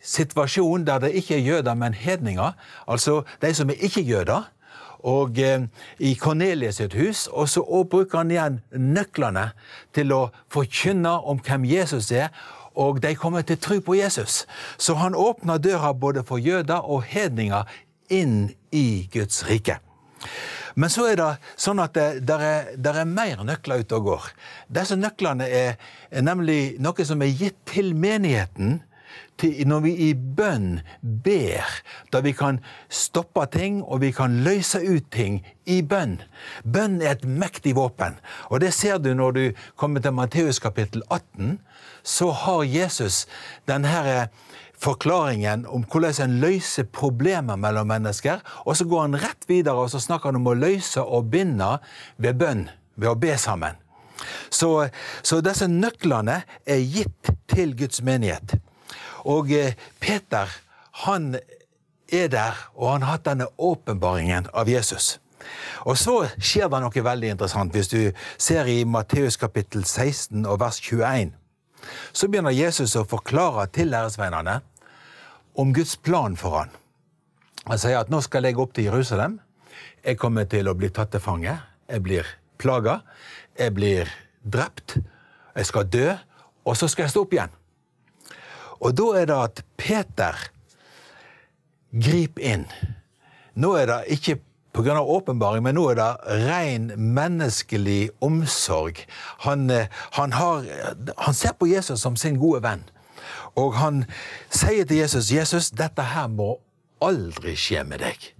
situasjon 0.00 0.86
der 0.86 1.02
det 1.02 1.10
ikke 1.20 1.36
er 1.36 1.44
jøder, 1.44 1.74
men 1.74 1.94
hedninger. 1.94 2.52
Altså 2.88 3.22
de 3.42 3.54
som 3.54 3.70
er 3.70 3.84
ikke-jøder. 3.84 4.48
Og 5.00 5.38
eh, 5.38 5.62
i 5.98 6.12
Kornelius 6.14 6.76
sitt 6.76 6.94
hus, 6.94 7.26
og 7.26 7.48
så 7.48 7.84
bruker 7.90 8.18
han 8.18 8.30
igjen 8.30 8.58
nøklene 8.76 9.46
til 9.96 10.12
å 10.12 10.26
forkynne 10.52 11.14
om 11.24 11.40
hvem 11.40 11.64
Jesus 11.64 12.10
er, 12.12 12.28
og 12.76 13.00
de 13.02 13.14
kommer 13.16 13.40
til 13.42 13.56
tro 13.58 13.80
på 13.80 13.96
Jesus. 13.96 14.44
Så 14.76 14.94
han 15.00 15.16
åpner 15.16 15.58
døra 15.58 15.92
både 15.92 16.24
for 16.28 16.36
jøder 16.36 16.84
og 16.84 17.02
hedninger 17.08 17.64
inn 18.12 18.50
i 18.72 19.08
Guds 19.12 19.48
rike. 19.48 19.80
Men 20.74 20.92
så 20.92 21.06
er 21.10 21.18
det 21.20 21.30
sånn 21.60 21.80
at 21.82 21.96
det 21.96 22.08
der 22.28 22.44
er, 22.44 22.70
der 22.76 23.02
er 23.02 23.08
mer 23.08 23.42
nøkler 23.46 23.82
ute 23.82 23.98
og 23.98 24.06
går. 24.10 24.28
Disse 24.68 24.98
nøklene 24.98 25.48
er, 25.48 25.74
er 26.10 26.24
nemlig 26.26 26.76
noe 26.82 27.06
som 27.06 27.22
er 27.22 27.34
gitt 27.34 27.58
til 27.70 27.94
menigheten. 27.94 28.80
Når 29.40 29.80
vi 29.80 29.90
i 30.04 30.10
bønn 30.14 30.82
ber, 31.00 31.64
da 32.12 32.20
vi 32.20 32.34
kan 32.36 32.58
stoppe 32.92 33.46
ting 33.48 33.78
og 33.80 34.02
vi 34.02 34.10
kan 34.12 34.42
løse 34.44 34.82
ut 34.84 35.06
ting 35.14 35.40
i 35.64 35.80
bønn. 35.80 36.18
Bønn 36.60 36.98
er 37.00 37.14
et 37.14 37.24
mektig 37.24 37.72
våpen. 37.78 38.18
Og 38.52 38.60
det 38.60 38.74
ser 38.76 39.00
du 39.00 39.14
når 39.16 39.32
du 39.38 39.42
kommer 39.80 40.04
til 40.04 40.12
Matteus 40.12 40.60
kapittel 40.60 41.02
18. 41.08 41.56
Så 42.04 42.28
har 42.44 42.68
Jesus 42.68 43.24
den 43.68 43.88
herre 43.88 44.28
forklaringen 44.80 45.66
om 45.68 45.84
hvordan 45.84 46.24
en 46.24 46.38
løser 46.40 46.88
problemer 46.88 47.58
mellom 47.60 47.90
mennesker, 47.90 48.40
og 48.64 48.76
så 48.76 48.86
går 48.88 49.06
han 49.06 49.20
rett 49.20 49.48
videre 49.48 49.76
og 49.76 49.92
så 49.92 50.00
snakker 50.00 50.30
han 50.30 50.40
om 50.40 50.50
å 50.50 50.56
løse 50.56 51.02
og 51.02 51.30
binde 51.32 51.76
ved 52.16 52.40
bønn, 52.40 52.66
ved 52.96 53.12
å 53.12 53.18
be 53.20 53.36
sammen. 53.38 53.78
Så, 54.50 54.88
så 55.22 55.40
disse 55.44 55.68
nøklene 55.68 56.42
er 56.68 56.82
gitt 56.84 57.32
til 57.48 57.72
Guds 57.76 58.02
menighet. 58.04 58.58
Og 59.28 59.52
eh, 59.52 59.76
Peter, 60.00 60.48
han 61.06 61.34
er 62.12 62.28
der, 62.32 62.56
og 62.74 62.92
han 62.92 63.04
har 63.06 63.16
hatt 63.16 63.28
denne 63.28 63.48
åpenbaringen 63.56 64.50
av 64.52 64.68
Jesus. 64.68 65.18
Og 65.88 65.96
så 65.96 66.16
skjer 66.36 66.68
det 66.68 66.80
noe 66.82 67.04
veldig 67.04 67.34
interessant. 67.34 67.72
Hvis 67.72 67.88
du 67.88 68.12
ser 68.36 68.68
i 68.68 68.82
Matteus 68.84 69.38
kapittel 69.40 69.84
16 69.84 70.44
og 70.44 70.60
vers 70.60 70.80
21, 70.84 71.32
så 72.12 72.28
begynner 72.28 72.54
Jesus 72.54 72.96
å 72.98 73.06
forklare 73.08 73.66
til 73.74 73.90
læresveinene 73.92 74.60
om 75.60 75.72
Guds 75.74 75.96
plan 75.96 76.36
for 76.38 76.58
han. 76.58 76.74
Han 77.68 77.80
sier 77.80 78.00
at 78.00 78.10
nå 78.12 78.22
skal 78.24 78.48
jeg 78.48 78.58
opp 78.60 78.72
til 78.76 78.88
Jerusalem. 78.88 79.38
Jeg 80.04 80.18
kommer 80.20 80.48
til 80.48 80.68
å 80.70 80.76
bli 80.76 80.90
tatt 80.94 81.12
til 81.12 81.22
fange. 81.22 81.54
Jeg 81.90 82.04
blir 82.04 82.28
plaga. 82.60 83.00
Jeg 83.58 83.74
blir 83.76 84.12
drept. 84.42 84.96
Jeg 85.56 85.68
skal 85.68 85.88
dø. 85.90 86.06
Og 86.64 86.76
så 86.78 86.88
skal 86.88 87.06
jeg 87.06 87.14
stå 87.14 87.24
opp 87.26 87.34
igjen. 87.36 87.52
Og 88.80 88.94
da 88.96 89.08
er 89.20 89.28
det 89.28 89.36
at 89.36 89.62
Peter 89.76 90.38
griper 91.90 92.46
inn. 92.54 92.64
Nå 93.60 93.74
er 93.76 93.90
det 93.90 93.98
ikke 94.16 94.38
pga. 94.72 95.00
åpenbaring, 95.00 95.62
men 95.62 95.74
nå 95.74 95.88
er 95.90 95.98
det 95.98 96.10
ren 96.46 96.90
menneskelig 96.96 98.10
omsorg. 98.20 99.04
Han, 99.46 99.70
eh, 99.70 99.86
han, 100.12 100.32
har, 100.32 100.64
han 101.18 101.34
ser 101.34 101.52
på 101.52 101.66
Jesus 101.66 102.00
som 102.00 102.16
sin 102.16 102.38
gode 102.38 102.62
venn. 102.62 102.84
Og 103.58 103.74
han 103.74 104.04
sier 104.50 104.84
til 104.84 104.96
Jesus, 104.96 105.32
'Jesus, 105.32 105.70
dette 105.70 106.02
her 106.02 106.28
må 106.28 106.58
aldri 107.02 107.56
skje 107.56 107.84
med 107.84 107.98
deg.' 107.98 108.34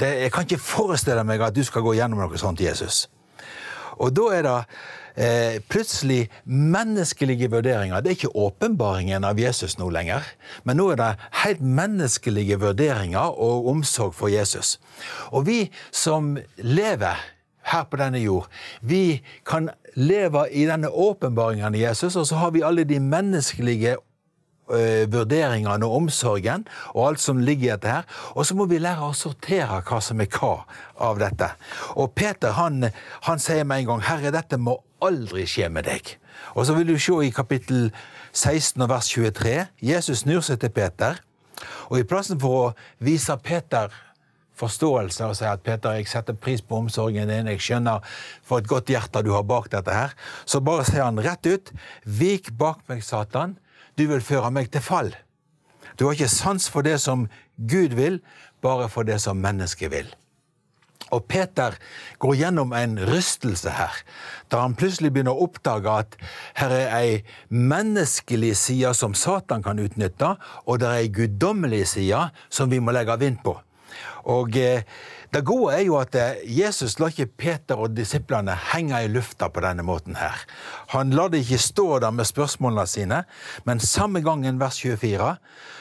Det, 0.00 0.06
jeg 0.20 0.32
kan 0.32 0.46
ikke 0.46 0.62
forestille 0.62 1.24
meg 1.24 1.42
at 1.42 1.56
du 1.56 1.64
skal 1.66 1.82
gå 1.82 1.96
gjennom 1.98 2.20
noe 2.22 2.38
sånt, 2.38 2.60
Jesus. 2.60 3.08
Og 3.98 4.12
da 4.14 4.28
er 4.36 4.42
det 4.46 4.58
eh, 5.18 5.58
plutselig 5.68 6.28
menneskelige 6.44 7.50
vurderinger. 7.50 8.00
Det 8.00 8.12
er 8.12 8.18
ikke 8.18 8.36
åpenbaringen 8.36 9.26
av 9.26 9.40
Jesus 9.40 9.78
nå 9.78 9.90
lenger, 9.94 10.26
men 10.64 10.78
nå 10.80 10.90
er 10.92 11.00
det 11.00 11.10
helt 11.42 11.64
menneskelige 11.64 12.60
vurderinger 12.62 13.34
og 13.34 13.68
omsorg 13.72 14.14
for 14.16 14.32
Jesus. 14.32 14.76
Og 15.34 15.48
vi 15.48 15.58
som 15.90 16.36
lever 16.56 17.18
her 17.68 17.84
på 17.90 18.00
denne 18.00 18.22
jord, 18.22 18.48
vi 18.80 19.20
kan 19.46 19.70
leve 19.98 20.46
i 20.54 20.64
denne 20.68 20.88
åpenbaringen 20.88 21.74
av 21.74 21.76
Jesus, 21.76 22.16
og 22.16 22.26
så 22.26 22.38
har 22.40 22.54
vi 22.54 22.64
alle 22.64 22.86
de 22.88 23.00
menneskelige 23.02 23.98
vurderingene 24.68 25.86
og 25.86 25.96
omsorgen 26.02 26.66
og 26.94 27.06
alt 27.06 27.22
som 27.22 27.40
ligger 27.42 27.68
i 27.68 27.72
dette 27.74 27.92
her. 27.92 28.08
Og 28.34 28.46
så 28.46 28.56
må 28.58 28.68
vi 28.70 28.80
lære 28.82 29.08
å 29.08 29.16
sortere 29.16 29.80
hva 29.88 30.00
som 30.04 30.20
er 30.20 30.30
hva 30.38 30.54
av 31.08 31.20
dette. 31.22 31.50
Og 31.96 32.12
Peter 32.16 32.56
han, 32.58 32.90
han 33.28 33.42
sier 33.42 33.64
med 33.64 33.84
en 33.84 33.92
gang 33.92 34.02
'Herre, 34.08 34.34
dette 34.34 34.58
må 34.58 34.78
aldri 35.00 35.46
skje 35.46 35.68
med 35.70 35.86
deg'. 35.86 36.16
Og 36.54 36.66
så 36.66 36.74
vil 36.74 36.88
du 36.88 36.98
se 36.98 37.12
i 37.26 37.30
kapittel 37.30 37.90
16 38.32 38.82
og 38.82 38.88
vers 38.88 39.08
23. 39.08 39.66
Jesus 39.82 40.18
snur 40.18 40.40
seg 40.40 40.60
til 40.60 40.70
Peter, 40.70 41.18
og 41.90 41.98
i 41.98 42.06
plassen 42.06 42.40
for 42.40 42.68
å 42.68 42.74
vise 43.02 43.34
Peter 43.42 43.88
forståelse 44.58 45.28
og 45.28 45.36
si 45.38 45.46
at 45.46 45.62
Peter, 45.62 45.94
jeg 45.98 46.08
setter 46.10 46.36
pris 46.38 46.62
på 46.64 46.80
omsorgen 46.82 47.30
din, 47.30 47.50
jeg 47.52 47.62
skjønner 47.62 48.04
for 48.46 48.58
et 48.58 48.68
godt 48.70 48.90
hjerte 48.90 49.22
du 49.22 49.32
har 49.34 49.46
bak 49.46 49.70
dette 49.72 49.94
her, 49.94 50.14
så 50.46 50.60
bare 50.64 50.86
sier 50.88 51.06
han 51.06 51.20
rett 51.22 51.46
ut, 51.46 51.72
vik 52.04 52.52
bak 52.58 52.82
meg, 52.90 53.04
Satan, 53.06 53.56
du 53.98 54.06
vil 54.06 54.22
føre 54.24 54.52
meg 54.54 54.70
til 54.72 54.84
fall. 54.84 55.12
Du 55.98 56.06
har 56.06 56.14
ikke 56.14 56.30
sans 56.30 56.68
for 56.70 56.86
det 56.86 57.00
som 57.02 57.26
Gud 57.58 57.96
vil, 57.98 58.20
bare 58.62 58.88
for 58.88 59.06
det 59.06 59.18
som 59.22 59.40
mennesket 59.42 59.90
vil. 59.90 60.10
Og 61.14 61.24
Peter 61.24 61.76
går 62.20 62.34
gjennom 62.36 62.74
en 62.76 62.98
rystelse 63.08 63.72
her, 63.72 63.94
da 64.52 64.60
han 64.64 64.76
plutselig 64.76 65.12
begynner 65.14 65.36
å 65.36 65.46
oppdage 65.46 65.94
at 66.02 66.18
her 66.60 66.74
er 66.74 66.90
ei 66.98 67.12
menneskelig 67.48 68.52
side 68.60 68.92
som 68.98 69.16
Satan 69.16 69.64
kan 69.64 69.80
utnytte, 69.80 70.34
og 70.66 70.82
det 70.82 70.90
er 70.90 71.04
ei 71.06 71.14
guddommelig 71.14 71.86
side 71.94 72.28
som 72.52 72.68
vi 72.70 72.82
må 72.82 72.92
legge 72.92 73.16
vind 73.22 73.40
på. 73.44 73.56
Og 74.28 74.58
eh, 74.60 74.84
Det 75.28 75.42
gode 75.44 75.74
er 75.76 75.82
jo 75.84 75.98
at 76.00 76.14
eh, 76.16 76.38
Jesus 76.48 76.96
lar 76.98 77.12
ikke 77.12 77.28
Peter 77.36 77.76
og 77.76 77.92
disiplene 77.92 78.54
henge 78.72 79.02
i 79.04 79.10
lufta 79.12 79.50
på 79.52 79.60
denne 79.60 79.84
måten. 79.84 80.16
her. 80.16 80.40
Han 80.94 81.10
lar 81.10 81.28
det 81.28 81.42
ikke 81.44 81.58
stå 81.58 81.98
der 81.98 82.10
med 82.10 82.24
spørsmålene 82.24 82.86
sine, 82.86 83.24
men 83.64 83.80
samme 83.80 84.20
gangen, 84.20 84.60
vers 84.60 84.80
24, 84.80 85.36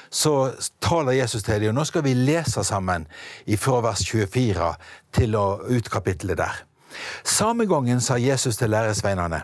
så 0.10 0.52
taler 0.82 1.12
Jesus 1.12 1.44
til 1.44 1.62
dem. 1.62 1.70
Og 1.70 1.76
nå 1.76 1.84
skal 1.84 2.04
vi 2.04 2.14
lese 2.14 2.64
sammen 2.64 3.08
fra 3.58 3.82
vers 3.82 4.04
24 4.10 4.74
til 5.14 5.36
ut 5.36 5.90
kapittelet 5.90 6.38
der. 6.38 6.64
Samme 7.24 7.66
gangen 7.66 8.02
sa 8.02 8.18
Jesus 8.18 8.58
til 8.58 8.70
læresveinene. 8.70 9.42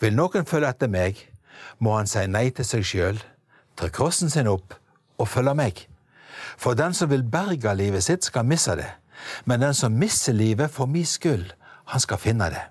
Vil 0.00 0.16
noen 0.16 0.46
følge 0.46 0.68
etter 0.68 0.88
meg, 0.88 1.20
må 1.78 1.96
han 1.96 2.08
si 2.08 2.24
nei 2.26 2.50
til 2.50 2.64
seg 2.64 2.84
sjøl, 2.84 3.20
ta 3.76 3.88
krossen 3.88 4.30
sin 4.30 4.48
opp 4.48 4.74
og 5.18 5.28
følge 5.28 5.54
meg. 5.54 5.88
For 6.56 6.74
den 6.74 6.94
som 6.94 7.10
vil 7.10 7.24
berge 7.24 7.74
livet 7.74 8.04
sitt, 8.04 8.24
skal 8.24 8.46
misse 8.46 8.76
det. 8.76 8.90
Men 9.44 9.60
den 9.60 9.74
som 9.74 9.98
mister 9.98 10.32
livet 10.32 10.70
for 10.70 10.86
min 10.86 11.06
skyld, 11.06 11.52
han 11.84 12.00
skal 12.00 12.20
finne 12.20 12.48
det. 12.52 12.62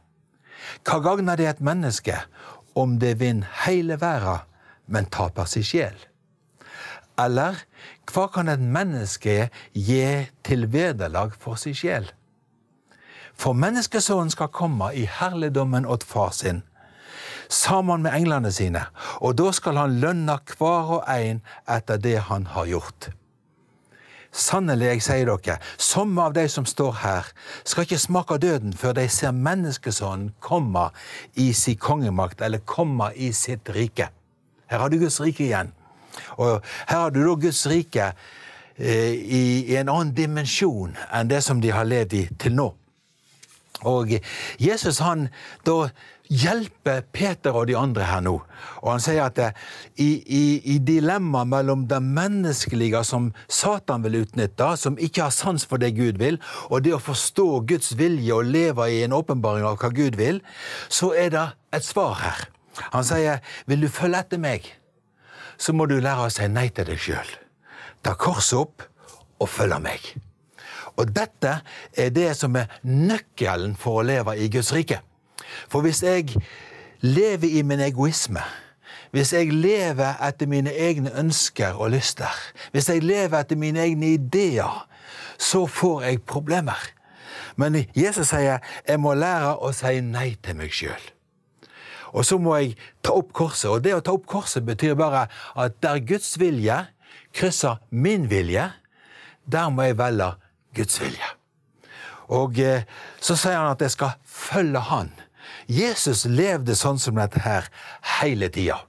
Hva 0.84 1.00
gagner 1.04 1.38
det 1.38 1.48
et 1.50 1.62
menneske 1.62 2.18
om 2.76 2.98
det 3.00 3.20
vinner 3.20 3.50
hele 3.66 4.00
verden, 4.02 4.44
men 4.88 5.06
taper 5.12 5.46
sin 5.46 5.66
sjel? 5.66 5.96
Eller 7.20 7.60
hva 8.10 8.28
kan 8.34 8.50
et 8.50 8.62
menneske 8.62 9.50
gi 9.74 10.04
til 10.44 10.68
vederlag 10.74 11.36
for 11.40 11.60
sin 11.62 11.78
sjel? 11.78 12.10
For 13.38 13.58
menneskesønnen 13.58 14.32
skal 14.34 14.54
komme 14.54 14.92
i 14.98 15.06
herligdommen 15.10 15.86
åt 15.90 16.06
far 16.06 16.32
sin, 16.38 16.62
sammen 17.50 18.06
med 18.06 18.16
englene 18.18 18.52
sine, 18.54 18.86
og 19.22 19.38
da 19.38 19.52
skal 19.54 19.78
han 19.78 20.00
lønne 20.02 20.38
hver 20.54 20.94
og 21.00 21.10
en 21.10 21.42
etter 21.70 22.02
det 22.02 22.18
han 22.30 22.48
har 22.54 22.70
gjort. 22.70 23.10
Sannelig, 24.34 24.88
jeg 24.88 25.02
sier 25.06 25.30
dere, 25.30 25.60
som 25.78 26.18
av 26.18 26.34
de 26.34 26.48
som 26.50 26.66
står 26.66 26.96
her, 27.04 27.28
skal 27.70 27.86
ikke 27.86 28.02
smake 28.02 28.40
døden 28.42 28.74
før 28.74 28.96
de 28.98 29.06
ser 29.12 29.36
menneskesonen 29.38 30.32
komme 30.42 30.88
i 31.38 31.52
sin 31.54 31.78
kongemakt, 31.78 32.42
eller 32.42 32.64
komme 32.66 33.12
i 33.14 33.30
sitt 33.38 33.70
rike. 33.76 34.10
Her 34.72 34.82
har 34.82 34.90
du 34.90 34.98
Guds 34.98 35.20
rike 35.22 35.46
igjen. 35.46 35.70
Og 36.42 36.64
her 36.88 36.98
har 36.98 37.14
du 37.14 37.22
da 37.22 37.36
Guds 37.46 37.62
rike 37.70 38.10
eh, 38.78 39.14
i, 39.14 39.44
i 39.70 39.78
en 39.78 39.92
annen 39.94 40.16
dimensjon 40.18 40.98
enn 41.14 41.30
det 41.30 41.44
som 41.46 41.62
de 41.62 41.70
har 41.74 41.86
levd 41.86 42.18
i 42.18 42.24
til 42.42 42.58
nå. 42.58 42.72
Og 43.86 44.16
Jesus 44.62 45.02
han 45.04 45.28
da 45.68 45.92
hjelpe 46.32 47.02
Peter 47.12 47.56
og 47.56 47.68
de 47.68 47.76
andre 47.78 48.06
her 48.08 48.22
nå. 48.24 48.36
Og 48.82 48.90
han 48.92 49.04
sier 49.04 49.26
at 49.26 49.40
eh, 49.42 49.58
i, 50.00 50.10
i, 50.24 50.44
i 50.76 50.78
dilemmaet 50.84 51.50
mellom 51.52 51.86
det 51.90 52.00
menneskelige 52.04 53.04
som 53.08 53.32
Satan 53.52 54.06
vil 54.06 54.22
utnytte, 54.24 54.70
som 54.80 54.98
ikke 54.98 55.28
har 55.28 55.36
sans 55.36 55.66
for 55.68 55.82
det 55.82 55.94
Gud 55.98 56.22
vil, 56.22 56.40
og 56.70 56.86
det 56.86 56.96
å 56.96 57.02
forstå 57.04 57.48
Guds 57.70 57.94
vilje 58.00 58.36
og 58.36 58.50
leve 58.50 58.90
i 58.92 59.04
en 59.06 59.16
åpenbaring 59.18 59.68
av 59.68 59.80
hva 59.82 59.92
Gud 59.94 60.18
vil, 60.20 60.42
så 60.90 61.14
er 61.18 61.34
det 61.34 61.48
et 61.76 61.86
svar 61.86 62.18
her. 62.22 62.48
Han 62.96 63.06
sier, 63.06 63.40
'Vil 63.68 63.86
du 63.86 63.90
følge 63.90 64.20
etter 64.20 64.40
meg, 64.42 64.66
så 65.58 65.74
må 65.74 65.86
du 65.86 66.00
lære 66.02 66.26
å 66.26 66.34
si 66.34 66.48
nei 66.48 66.70
til 66.70 66.86
deg 66.86 66.98
sjøl.' 66.98 67.38
Ta 68.04 68.16
korset 68.20 68.58
opp 68.60 68.84
og 69.40 69.50
følge 69.50 69.80
meg. 69.80 70.02
Og 70.98 71.10
dette 71.14 71.62
er 71.98 72.10
det 72.10 72.34
som 72.38 72.56
er 72.56 72.70
nøkkelen 72.84 73.78
for 73.80 74.02
å 74.02 74.06
leve 74.06 74.36
i 74.38 74.50
Guds 74.50 74.74
rike. 74.74 75.00
For 75.72 75.82
hvis 75.86 76.04
jeg 76.04 76.36
lever 77.02 77.60
i 77.60 77.62
min 77.62 77.84
egoisme, 77.84 78.44
hvis 79.14 79.34
jeg 79.34 79.54
lever 79.54 80.18
etter 80.26 80.50
mine 80.50 80.74
egne 80.74 81.12
ønsker 81.20 81.78
og 81.78 81.92
lyster, 81.94 82.34
hvis 82.72 82.90
jeg 82.90 83.04
lever 83.04 83.40
etter 83.40 83.60
mine 83.60 83.82
egne 83.84 84.16
ideer, 84.18 84.88
så 85.38 85.66
får 85.66 86.02
jeg 86.08 86.22
problemer. 86.22 86.80
Men 87.56 87.84
Jesus 87.96 88.32
sier 88.32 88.64
jeg 88.88 89.02
må 89.02 89.14
lære 89.14 89.58
å 89.62 89.70
si 89.76 90.00
nei 90.02 90.34
til 90.42 90.58
meg 90.58 90.74
sjøl. 90.74 91.12
Og 92.14 92.26
så 92.26 92.38
må 92.42 92.56
jeg 92.62 92.76
ta 93.06 93.16
opp 93.18 93.34
korset. 93.34 93.70
Og 93.70 93.84
det 93.86 93.96
å 93.98 94.02
ta 94.06 94.14
opp 94.14 94.26
korset 94.30 94.66
betyr 94.66 94.98
bare 94.98 95.28
at 95.60 95.78
der 95.82 96.02
Guds 96.06 96.36
vilje 96.42 96.78
krysser 97.34 97.82
min 97.90 98.30
vilje, 98.30 98.70
der 99.50 99.70
må 99.74 99.90
jeg 99.90 99.98
velge 99.98 100.34
Guds 100.78 101.00
vilje. 101.02 101.32
Og 102.34 102.60
eh, 102.62 102.86
så 103.22 103.36
sier 103.38 103.60
han 103.60 103.74
at 103.74 103.82
jeg 103.84 103.94
skal 103.94 104.14
følge 104.26 104.82
Han. 104.90 105.12
Jesus 105.68 106.26
levde 106.26 106.76
sånn 106.76 107.00
som 107.02 107.20
dette 107.20 107.44
her 107.44 107.70
hele 108.20 108.50
tida. 108.54 108.82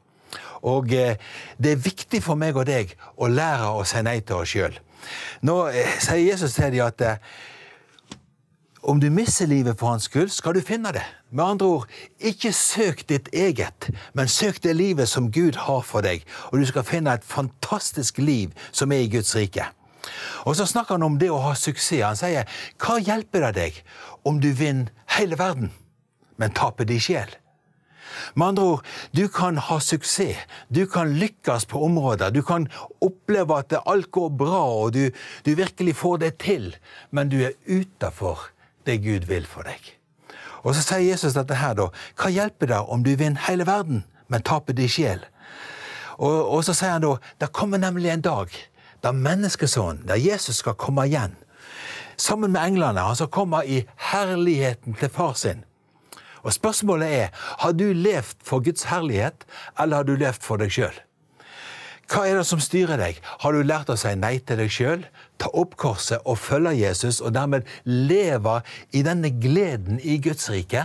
Og 0.65 0.93
eh, 0.97 1.19
det 1.61 1.75
er 1.75 1.83
viktig 1.85 2.23
for 2.25 2.41
meg 2.41 2.57
og 2.57 2.69
deg 2.69 2.95
å 3.21 3.29
lære 3.29 3.75
å 3.77 3.85
si 3.89 4.01
nei 4.05 4.21
til 4.25 4.41
oss 4.41 4.55
sjøl. 4.55 4.79
Nå 5.45 5.59
eh, 5.69 5.99
sier 6.01 6.25
Jesus 6.25 6.57
til 6.57 6.73
dem 6.73 6.87
at 6.87 7.05
eh, 7.05 7.35
om 8.85 9.01
du 9.01 9.09
mister 9.13 9.49
livet 9.49 9.79
for 9.81 9.95
hans 9.95 10.11
skyld, 10.11 10.33
skal 10.33 10.57
du 10.57 10.61
finne 10.65 10.93
det. 10.93 11.05
Med 11.33 11.45
andre 11.45 11.69
ord, 11.79 11.87
ikke 12.21 12.53
søk 12.53 13.07
ditt 13.09 13.31
eget, 13.33 13.89
men 14.13 14.29
søk 14.29 14.61
det 14.63 14.75
livet 14.77 15.09
som 15.09 15.31
Gud 15.33 15.57
har 15.65 15.81
for 15.89 16.05
deg, 16.05 16.25
og 16.53 16.61
du 16.61 16.67
skal 16.69 16.85
finne 16.85 17.15
et 17.17 17.25
fantastisk 17.25 18.21
liv 18.21 18.53
som 18.73 18.93
er 18.93 19.07
i 19.07 19.09
Guds 19.13 19.33
rike. 19.37 19.65
Og 20.45 20.57
så 20.57 20.67
snakker 20.69 20.99
han 20.99 21.07
om 21.07 21.17
det 21.21 21.31
å 21.33 21.41
ha 21.41 21.55
suksess. 21.57 22.05
Han 22.05 22.21
sier, 22.21 22.45
hva 22.77 22.99
hjelper 23.01 23.47
det 23.47 23.55
deg 23.57 23.81
om 24.29 24.37
du 24.41 24.51
vinner 24.53 24.93
hele 25.17 25.41
verden? 25.41 25.73
Men 26.37 26.55
taper 26.55 26.89
de 26.89 27.01
sjel. 27.01 27.33
Med 28.35 28.47
andre 28.49 28.63
ord, 28.63 28.87
du 29.11 29.27
kan 29.33 29.59
ha 29.59 29.79
suksess, 29.83 30.45
du 30.69 30.85
kan 30.87 31.17
lykkes 31.19 31.67
på 31.71 31.83
områder, 31.87 32.31
du 32.31 32.43
kan 32.47 32.69
oppleve 33.03 33.59
at 33.59 33.75
alt 33.85 34.11
går 34.15 34.31
bra, 34.39 34.63
og 34.85 34.95
du, 34.95 35.11
du 35.45 35.55
virkelig 35.59 35.97
får 35.99 36.23
det 36.23 36.33
til, 36.45 36.71
men 37.11 37.33
du 37.33 37.41
er 37.43 37.59
utafor 37.67 38.51
det 38.87 39.01
Gud 39.05 39.29
vil 39.31 39.47
for 39.49 39.67
deg. 39.67 39.95
Og 40.65 40.75
så 40.77 40.83
sier 40.85 41.05
Jesus 41.05 41.37
dette 41.37 41.59
her, 41.61 41.75
da. 41.77 41.91
Hva 42.17 42.31
hjelper 42.33 42.71
det 42.71 42.81
om 42.89 43.05
du 43.05 43.13
vinner 43.17 43.49
hele 43.49 43.67
verden, 43.69 44.05
men 44.33 44.45
taper 44.45 44.77
din 44.77 44.89
sjel? 44.89 45.25
Og, 46.17 46.33
og, 46.33 46.61
så 46.65 46.75
sier 46.77 46.97
han 46.97 47.05
da, 47.05 47.17
det 47.43 47.53
kommer 47.57 47.81
nemlig 47.83 48.13
en 48.13 48.25
dag 48.25 48.55
da 49.05 49.13
menneskesonen, 49.13 50.07
da 50.09 50.17
Jesus 50.17 50.63
skal 50.63 50.79
komme 50.81 51.05
igjen, 51.05 51.35
sammen 52.17 52.55
med 52.55 52.63
englene. 52.63 53.03
Han 53.05 53.19
skal 53.19 53.33
komme 53.35 53.61
i 53.69 53.83
herligheten 54.13 54.97
til 54.97 55.13
far 55.13 55.35
sin. 55.37 55.65
Og 56.45 56.53
spørsmålet 56.53 57.17
er 57.25 57.49
har 57.65 57.75
du 57.77 57.91
levd 57.93 58.45
for 58.45 58.65
Guds 58.65 58.87
herlighet, 58.91 59.47
eller 59.81 60.03
har 60.03 60.09
du 60.09 60.15
levd 60.21 60.45
for 60.45 60.61
deg 60.61 60.73
sjøl? 60.73 61.03
Hva 62.05 62.27
er 62.29 62.37
det 62.37 62.45
som 62.45 62.61
styrer 62.61 63.01
deg? 63.01 63.21
Har 63.41 63.55
du 63.57 63.65
lært 63.65 63.89
å 63.89 63.97
si 63.97 64.11
nei 64.21 64.37
til 64.45 64.59
deg 64.61 64.73
sjøl, 64.73 65.07
ta 65.41 65.49
opp 65.57 65.73
korset 65.81 66.21
og 66.29 66.37
følge 66.37 66.75
Jesus, 66.77 67.23
og 67.25 67.33
dermed 67.33 67.65
leve 67.89 68.59
i 68.93 69.01
denne 69.07 69.31
gleden 69.41 69.97
i 70.05 70.19
Guds 70.23 70.51
rike? 70.53 70.85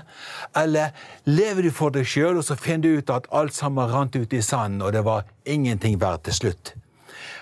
Eller 0.58 0.95
lever 1.28 1.67
du 1.67 1.74
for 1.76 1.91
deg 1.95 2.08
sjøl, 2.08 2.39
og 2.39 2.48
så 2.48 2.56
finner 2.60 2.88
du 2.88 3.04
ut 3.04 3.12
at 3.13 3.28
alt 3.36 3.56
sammen 3.58 3.91
rant 3.91 4.15
ut 4.15 4.34
i 4.34 4.43
sanden, 4.45 4.82
og 4.86 4.95
det 4.95 5.04
var 5.08 5.28
ingenting 5.43 6.00
verdt 6.00 6.30
til 6.30 6.39
slutt? 6.39 6.74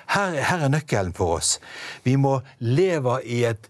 Her, 0.10 0.34
her 0.42 0.66
er 0.66 0.74
nøkkelen 0.74 1.14
for 1.14 1.38
oss. 1.38 1.58
Vi 2.08 2.16
må 2.18 2.40
leve 2.64 3.20
i 3.28 3.44
et 3.46 3.70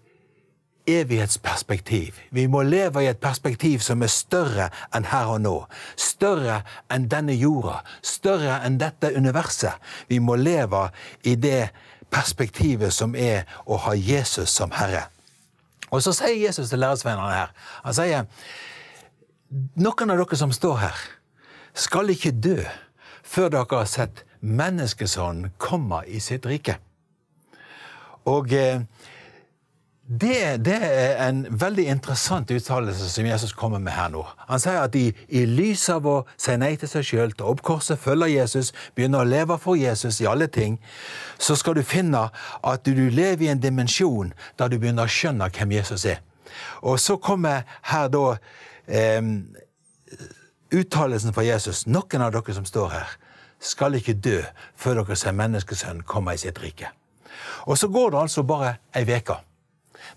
evighetsperspektiv. 0.88 2.15
Vi 2.32 2.47
må 2.47 2.62
leve 2.63 3.04
i 3.04 3.10
et 3.12 3.19
perspektiv 3.19 3.80
som 3.86 4.04
er 4.04 4.12
større 4.12 4.69
enn 4.95 5.08
her 5.12 5.34
og 5.34 5.41
nå. 5.43 5.56
Større 6.00 6.62
enn 6.93 7.10
denne 7.12 7.36
jorda. 7.36 7.82
Større 8.02 8.62
enn 8.65 8.80
dette 8.82 9.12
universet. 9.15 9.76
Vi 10.08 10.19
må 10.19 10.36
leve 10.36 10.88
i 11.23 11.36
det 11.36 11.69
perspektivet 12.13 12.93
som 12.93 13.15
er 13.15 13.45
å 13.65 13.80
ha 13.84 13.95
Jesus 13.95 14.50
som 14.50 14.71
Herre. 14.71 15.08
Og 15.91 16.04
så 16.04 16.13
sier 16.15 16.36
Jesus 16.36 16.69
til 16.69 16.82
læresvennene 16.84 17.32
her 17.32 17.54
Han 17.84 17.95
sier 17.95 18.26
noen 19.80 20.12
av 20.12 20.19
dere 20.19 20.36
som 20.39 20.52
står 20.52 20.76
her, 20.82 20.97
skal 21.71 22.12
ikke 22.12 22.34
dø 22.36 22.58
før 23.23 23.52
dere 23.54 23.80
har 23.80 23.88
sett 23.88 24.23
menneskesonen 24.41 25.54
komme 25.58 26.02
i 26.08 26.19
sitt 26.23 26.45
rike. 26.47 26.78
Og 28.28 28.52
eh, 28.52 28.84
det, 30.07 30.57
det, 30.63 30.77
er 30.81 31.17
en 31.27 31.41
veldig 31.51 31.83
interessant 31.91 32.51
uttalelse 32.51 33.09
som 33.11 33.25
Jesus 33.27 33.51
kommer 33.51 33.81
med 33.83 33.91
her 33.91 34.07
nå. 34.13 34.21
Han 34.47 34.61
sier 34.63 34.79
at 34.79 34.95
i, 34.95 35.09
i 35.27 35.41
lys 35.43 35.83
av 35.91 36.07
å 36.07 36.13
si 36.39 36.55
nei 36.55 36.77
til 36.79 36.87
seg 36.87 37.03
sjøl, 37.03 37.33
ta 37.35 37.49
opp 37.51 37.59
korset, 37.67 37.99
følge 37.99 38.29
Jesus, 38.31 38.71
begynne 38.95 39.19
å 39.19 39.27
leve 39.27 39.57
for 39.59 39.75
Jesus 39.75 40.21
i 40.23 40.29
alle 40.31 40.47
ting, 40.47 40.77
så 41.37 41.57
skal 41.59 41.75
du 41.75 41.83
finne 41.83 42.29
at 42.63 42.87
du 42.87 43.03
lever 43.11 43.49
i 43.49 43.51
en 43.51 43.59
dimensjon 43.59 44.31
der 44.55 44.71
du 44.71 44.77
begynner 44.79 45.09
å 45.09 45.11
skjønne 45.11 45.49
hvem 45.51 45.75
Jesus 45.75 46.07
er. 46.07 46.23
Og 46.87 47.01
så 47.03 47.17
kommer 47.19 47.67
her 47.91 48.07
da 48.07 48.23
eh, 48.87 49.19
uttalelsen 50.71 51.35
fra 51.35 51.43
Jesus. 51.43 51.83
Noen 51.83 52.23
av 52.23 52.31
dere 52.31 52.55
som 52.55 52.69
står 52.69 52.95
her, 52.95 53.17
skal 53.59 53.99
ikke 53.99 54.15
dø 54.23 54.39
før 54.79 55.01
dere 55.01 55.19
ser 55.19 55.35
menneskesønnen 55.35 56.07
komme 56.07 56.37
i 56.37 56.39
sitt 56.39 56.63
rike. 56.63 56.93
Og 57.67 57.75
så 57.75 57.91
går 57.91 58.13
det 58.13 58.23
altså 58.23 58.47
bare 58.47 58.77
ei 58.95 59.03
uke. 59.03 59.41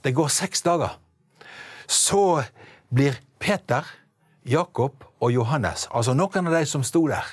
Det 0.05 0.14
går 0.14 0.29
seks 0.29 0.62
dager. 0.62 0.96
Så 1.87 2.42
blir 2.94 3.18
Peter, 3.38 3.87
Jakob 4.46 5.05
og 5.20 5.33
Johannes, 5.33 5.88
altså 5.90 6.14
noen 6.16 6.48
av 6.48 6.55
de 6.55 6.64
som 6.66 6.85
sto 6.87 7.07
der, 7.09 7.26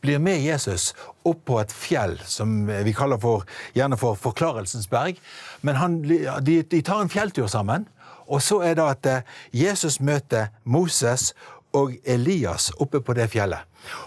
blir 0.00 0.18
med 0.18 0.40
Jesus 0.40 0.94
opp 1.28 1.42
på 1.44 1.58
et 1.60 1.72
fjell 1.72 2.16
som 2.24 2.64
vi 2.66 2.92
kaller 2.96 3.20
for, 3.20 3.44
gjerne 3.76 3.98
for 4.00 4.16
Forklarelsens 4.16 4.88
berg. 4.88 5.18
Men 5.60 5.76
han, 5.76 5.98
de, 6.02 6.62
de, 6.62 6.82
tar 6.82 7.02
en 7.02 7.12
fjelltur 7.12 7.50
sammen, 7.52 7.84
og 8.30 8.42
så 8.42 8.62
er 8.64 8.78
det 8.78 8.86
at 8.86 9.10
eh, 9.10 9.34
Jesus 9.52 10.00
møter 10.00 10.48
Moses 10.64 11.34
og 11.76 11.94
Elias 12.04 12.70
oppe 12.80 13.02
på 13.04 13.14
det 13.18 13.28
fjellet. 13.30 13.66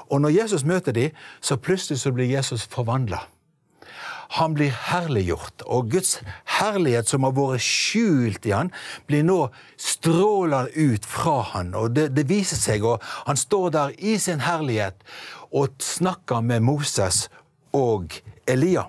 Og 0.10 0.22
når 0.22 0.36
Jesus 0.42 0.66
møter 0.66 0.96
dem, 0.96 1.12
så 1.42 1.58
plutselig 1.58 2.00
så 2.00 2.12
blir 2.12 2.32
Jesus 2.32 2.66
forvandla. 2.72 3.22
Han 4.40 4.56
blir 4.58 4.74
herliggjort, 4.90 5.62
og 5.66 5.92
Guds 5.94 6.16
herlighet 6.58 7.10
som 7.10 7.26
har 7.28 7.36
vært 7.38 7.62
skjult 7.66 8.48
i 8.50 8.56
han, 8.56 8.72
blir 9.10 9.26
nå 9.28 9.38
stråler 9.78 10.72
ut 10.74 11.06
fra 11.06 11.40
han, 11.54 11.74
og 11.78 11.94
det, 11.98 12.10
det 12.18 12.26
viser 12.32 12.60
seg, 12.60 12.86
og 12.88 13.04
han 13.28 13.40
står 13.40 13.70
der 13.76 13.94
i 14.02 14.18
sin 14.22 14.42
herlighet 14.46 15.06
og 15.54 15.78
snakker 15.84 16.42
med 16.42 16.66
Moses 16.66 17.28
og 17.78 18.18
Elia. 18.50 18.88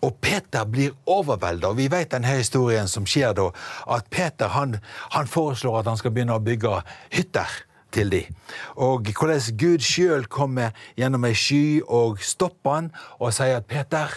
Og 0.00 0.14
Peter 0.20 0.64
blir 0.64 0.94
overvelda, 1.08 1.72
og 1.72 1.80
vi 1.80 1.88
vet 1.92 2.12
denne 2.14 2.36
historien 2.38 2.88
som 2.88 3.08
skjer 3.08 3.34
da, 3.36 3.50
at 3.92 4.08
Peter 4.12 4.52
han, 4.54 4.78
han 5.12 5.28
foreslår 5.28 5.80
at 5.80 5.90
han 5.90 6.00
skal 6.00 6.14
begynne 6.14 6.36
å 6.36 6.44
bygge 6.44 6.80
hytter 7.12 7.60
til 7.92 8.12
dem. 8.12 8.40
Og 8.80 9.10
hvordan 9.12 9.58
Gud 9.60 9.84
sjøl 9.84 10.26
kommer 10.30 10.76
gjennom 10.98 11.26
ei 11.28 11.36
sky 11.36 11.80
og 11.86 12.20
stopper 12.24 12.76
han 12.76 12.90
og 13.18 13.34
sier 13.36 13.60
at 13.60 13.68
Peter, 13.70 14.12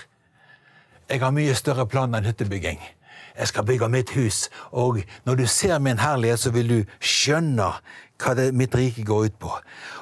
jeg 1.13 1.21
har 1.21 1.33
mye 1.35 1.53
større 1.53 1.85
planer 1.85 2.17
enn 2.17 2.25
hyttebygging. 2.25 2.79
Jeg 3.37 3.49
skal 3.49 3.65
bygge 3.65 3.89
mitt 3.89 4.09
hus, 4.17 4.47
og 4.71 5.03
når 5.25 5.35
du 5.35 5.45
ser 5.49 5.77
min 5.79 6.01
herlighet, 6.01 6.39
så 6.41 6.49
vil 6.53 6.69
du 6.69 6.79
skjønne 6.97 7.67
hva 8.23 8.33
det, 8.37 8.47
mitt 8.57 8.73
rike 8.77 9.05
går 9.05 9.27
ut 9.29 9.37
på. 9.41 9.51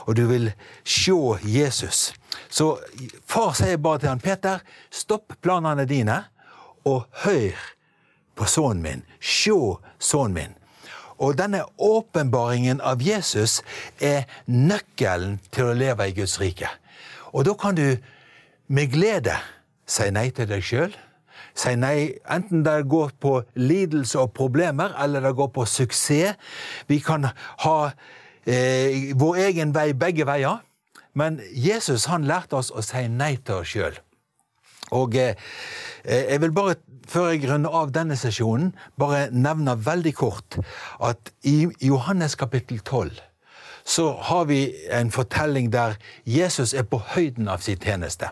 Og 0.07 0.15
du 0.15 0.23
vil 0.29 0.51
se 0.87 1.15
Jesus. 1.43 2.13
Så 2.49 2.77
far 3.27 3.51
sier 3.59 3.79
bare 3.79 3.99
til 3.99 4.11
han, 4.11 4.23
Peter, 4.23 4.63
stopp 4.91 5.35
planene 5.43 5.83
dine, 5.87 6.21
og 6.87 7.03
hør 7.25 7.59
på 8.35 8.47
sønnen 8.47 8.83
min. 8.83 9.05
Se 9.19 9.55
sønnen 9.99 10.37
min. 10.37 10.57
Og 11.21 11.35
denne 11.37 11.65
åpenbaringen 11.77 12.79
av 12.81 13.03
Jesus 13.03 13.59
er 13.99 14.31
nøkkelen 14.47 15.41
til 15.51 15.69
å 15.73 15.75
leve 15.77 16.07
i 16.07 16.15
Guds 16.17 16.39
rike. 16.41 16.71
Og 17.35 17.45
da 17.45 17.53
kan 17.59 17.75
du 17.75 17.99
med 18.71 18.95
glede 18.95 19.35
Si 19.91 20.07
nei 20.13 20.29
til 20.35 20.47
deg 20.47 20.63
sjøl. 20.63 20.93
Si 21.57 21.73
nei 21.75 22.13
enten 22.31 22.63
det 22.63 22.77
går 22.91 23.15
på 23.19 23.41
lidelse 23.59 24.19
og 24.21 24.33
problemer, 24.37 24.93
eller 25.03 25.23
det 25.25 25.33
går 25.35 25.51
på 25.55 25.65
suksess. 25.67 26.37
Vi 26.87 27.01
kan 27.03 27.27
ha 27.65 27.77
eh, 28.45 29.11
vår 29.19 29.41
egen 29.47 29.73
vei 29.75 29.91
begge 29.97 30.27
veier. 30.29 30.61
Men 31.13 31.41
Jesus 31.51 32.07
han 32.07 32.23
lærte 32.23 32.55
oss 32.61 32.71
å 32.71 32.83
si 32.85 33.03
nei 33.11 33.35
til 33.43 33.59
oss 33.59 33.73
sjøl. 33.73 33.99
Og 34.95 35.15
eh, 35.19 35.35
jeg 36.07 36.39
vil 36.43 36.55
bare, 36.55 36.77
før 37.07 37.33
jeg 37.33 37.49
runder 37.49 37.75
av 37.81 37.91
denne 37.95 38.15
sesjonen, 38.19 38.71
bare 38.99 39.27
nevne 39.35 39.75
veldig 39.75 40.15
kort 40.15 40.59
at 41.03 41.33
i 41.47 41.65
Johannes 41.83 42.37
kapittel 42.39 42.79
12 42.79 43.19
så 43.91 44.11
har 44.29 44.45
vi 44.47 44.61
en 44.91 45.11
fortelling 45.11 45.71
der 45.73 45.97
Jesus 46.25 46.73
er 46.73 46.87
på 46.87 47.01
høyden 47.13 47.49
av 47.51 47.63
sin 47.65 47.79
tjeneste. 47.81 48.31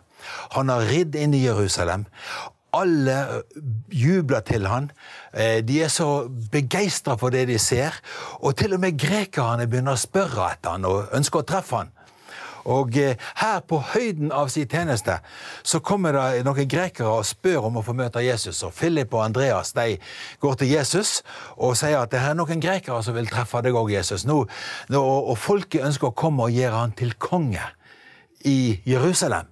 Han 0.56 0.72
har 0.72 0.88
ridd 0.88 1.18
inn 1.20 1.36
i 1.36 1.44
Jerusalem. 1.44 2.06
Alle 2.76 3.44
jubler 3.92 4.44
til 4.46 4.68
han. 4.70 4.92
Eh, 5.34 5.60
de 5.66 5.82
er 5.84 5.92
så 5.92 6.30
begeistra 6.52 7.18
for 7.18 7.34
det 7.34 7.48
de 7.50 7.58
ser. 7.60 7.98
Og 8.40 8.56
til 8.56 8.78
og 8.78 8.84
med 8.84 9.00
grekerne 9.00 9.68
begynner 9.68 9.98
å 9.98 10.04
spørre 10.04 10.52
etter 10.54 10.78
han 10.78 10.86
og 10.88 11.16
ønsker 11.18 11.42
å 11.42 11.50
treffe 11.50 11.82
han. 11.82 11.92
Og 12.66 12.98
eh, 12.98 13.16
her 13.40 13.60
på 13.68 13.80
høyden 13.94 14.34
av 14.36 14.50
sin 14.52 14.68
tjeneste 14.70 15.20
så 15.64 15.80
kommer 15.80 16.16
det 16.16 16.44
noen 16.48 16.70
grekere 16.70 17.20
og 17.20 17.28
spør 17.28 17.70
om 17.70 17.80
å 17.80 17.86
få 17.86 17.96
møte 17.98 18.24
Jesus. 18.24 18.62
Og 18.68 18.74
Philip 18.76 19.14
og 19.14 19.24
Andreas 19.28 19.74
de 19.78 19.98
går 20.42 20.60
til 20.60 20.74
Jesus 20.74 21.20
og 21.58 21.78
sier 21.80 22.00
at 22.02 22.12
det 22.14 22.22
er 22.24 22.38
noen 22.38 22.64
grekere 22.64 23.02
som 23.06 23.18
vil 23.18 23.30
treffe 23.30 23.62
deg 23.66 23.78
òg, 23.78 23.94
Jesus. 23.94 24.26
Nå, 24.28 24.44
og 25.00 25.36
folket 25.40 25.86
ønsker 25.86 26.10
å 26.10 26.18
komme 26.18 26.50
og 26.50 26.56
gjøre 26.56 26.84
han 26.84 26.96
til 26.98 27.16
konge 27.20 27.64
i 28.48 28.80
Jerusalem. 28.88 29.48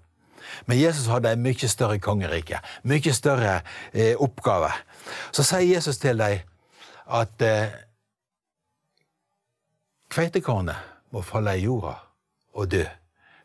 Men 0.66 0.80
Jesus 0.80 1.08
hadde 1.12 1.32
en 1.32 1.44
mye 1.44 1.70
større 1.70 2.00
kongerike, 2.04 2.60
mye 2.88 3.14
større 3.14 3.60
eh, 3.94 4.16
oppgave. 4.20 4.72
Så 5.32 5.46
sier 5.46 5.68
Jesus 5.68 6.00
til 6.02 6.20
dem 6.20 6.42
at 7.08 7.46
eh, 7.46 7.76
kveitekornet 10.12 11.12
må 11.14 11.24
falle 11.24 11.56
i 11.56 11.64
jorda 11.68 11.96
og 12.58 12.72
dø. 12.74 12.84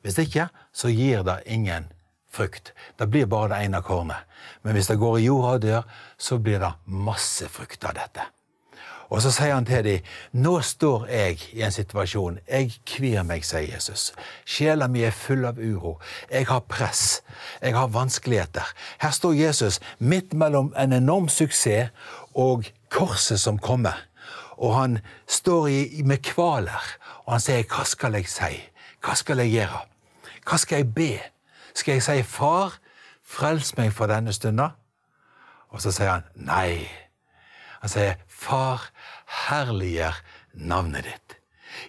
Hvis 0.02 0.18
ikke, 0.18 0.48
så 0.72 0.90
gir 0.90 1.22
det 1.22 1.42
ingen 1.46 1.92
frukt. 2.32 2.72
Det 2.98 3.10
blir 3.10 3.28
bare 3.30 3.52
det 3.52 3.64
ene 3.66 3.82
kornet. 3.84 4.24
Men 4.62 4.72
hvis 4.72 4.88
det 4.90 4.98
går 4.98 5.18
i 5.18 5.26
jorda 5.28 5.56
og 5.56 5.62
dør, 5.62 5.82
så 6.18 6.38
blir 6.38 6.58
det 6.58 6.72
masse 6.86 7.48
frukt 7.48 7.84
av 7.84 7.94
dette. 7.98 8.24
Og 9.12 9.20
så 9.20 9.28
sier 9.28 9.52
han 9.52 9.66
til 9.68 9.84
dem, 9.84 10.06
nå 10.40 10.54
står 10.64 11.04
jeg 11.12 11.42
i 11.52 11.60
en 11.66 11.74
situasjon. 11.74 12.38
Jeg 12.48 12.70
kvir 12.88 13.26
meg, 13.28 13.44
sier 13.44 13.66
Jesus. 13.68 14.06
Sjela 14.48 14.88
mi 14.88 15.02
er 15.04 15.12
full 15.12 15.44
av 15.44 15.60
uro. 15.60 15.98
Jeg 16.32 16.48
har 16.48 16.64
press. 16.64 17.20
Jeg 17.60 17.76
har 17.76 17.92
vanskeligheter. 17.92 18.72
Her 19.04 19.12
står 19.12 19.36
Jesus 19.36 19.80
midt 19.98 20.32
mellom 20.32 20.72
en 20.80 20.96
enorm 20.96 21.28
suksess 21.28 21.92
og 22.32 22.64
korset 22.88 23.40
som 23.40 23.60
kommer. 23.60 24.00
Og 24.56 24.78
han 24.78 24.98
står 25.28 25.68
i, 25.68 26.02
med 26.06 26.24
kvaler, 26.24 26.96
og 27.26 27.34
han 27.36 27.44
sier, 27.44 27.68
hva 27.68 27.84
skal 27.88 28.16
jeg 28.16 28.30
si? 28.32 28.54
Hva 29.02 29.16
skal 29.18 29.42
jeg 29.42 29.50
gjøre? 29.56 29.82
Hva 30.46 30.58
skal 30.58 30.82
jeg 30.82 30.94
be? 30.94 31.12
Skal 31.74 31.98
jeg 31.98 32.02
si 32.02 32.22
'Far, 32.22 32.78
frels 33.24 33.76
meg 33.76 33.92
fra 33.92 34.06
denne 34.06 34.32
stunda'? 34.32 34.70
Og 35.68 35.82
så 35.82 35.90
sier 35.90 36.10
han 36.10 36.24
nei. 36.34 36.88
Han 37.80 37.88
sier 37.88 38.14
'Far, 38.28 38.90
herliggjør 39.48 40.22
navnet 40.54 41.04
ditt'. 41.04 41.38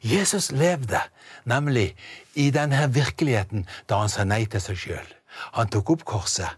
Jesus 0.01 0.51
levde 0.51 1.01
nemlig 1.45 1.95
i 2.33 2.49
denne 2.49 2.93
virkeligheten 2.93 3.67
da 3.89 3.99
han 4.01 4.09
sa 4.09 4.23
nei 4.23 4.45
til 4.45 4.61
seg 4.61 4.77
sjøl. 4.77 5.09
Han 5.53 5.69
tok 5.69 5.89
opp 5.89 6.05
korset 6.05 6.49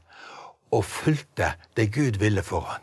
og 0.71 0.85
fulgte 0.85 1.53
det 1.77 1.91
Gud 1.93 2.19
ville 2.21 2.43
for 2.43 2.61
han. 2.69 2.81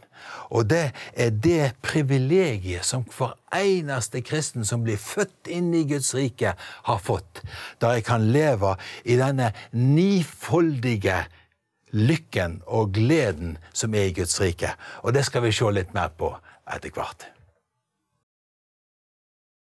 Og 0.53 0.69
det 0.69 0.91
er 1.17 1.33
det 1.33 1.73
privilegiet 1.85 2.85
som 2.85 3.07
hver 3.09 3.35
eneste 3.57 4.21
kristen 4.25 4.67
som 4.69 4.85
blir 4.85 5.01
født 5.01 5.49
inn 5.49 5.73
i 5.75 5.87
Guds 5.89 6.13
rike, 6.17 6.55
har 6.59 7.01
fått. 7.01 7.41
Da 7.81 7.95
jeg 7.97 8.05
kan 8.09 8.29
leve 8.35 8.77
i 9.05 9.17
denne 9.21 9.53
nifoldige 9.73 11.23
lykken 11.93 12.61
og 12.67 12.93
gleden 12.97 13.57
som 13.73 13.95
er 13.95 14.11
i 14.11 14.17
Guds 14.17 14.39
rike. 14.41 14.75
Og 15.03 15.17
det 15.17 15.25
skal 15.29 15.47
vi 15.47 15.55
se 15.57 15.73
litt 15.73 15.97
mer 15.97 16.13
på 16.17 16.35
etter 16.69 16.93
hvert. 16.93 17.29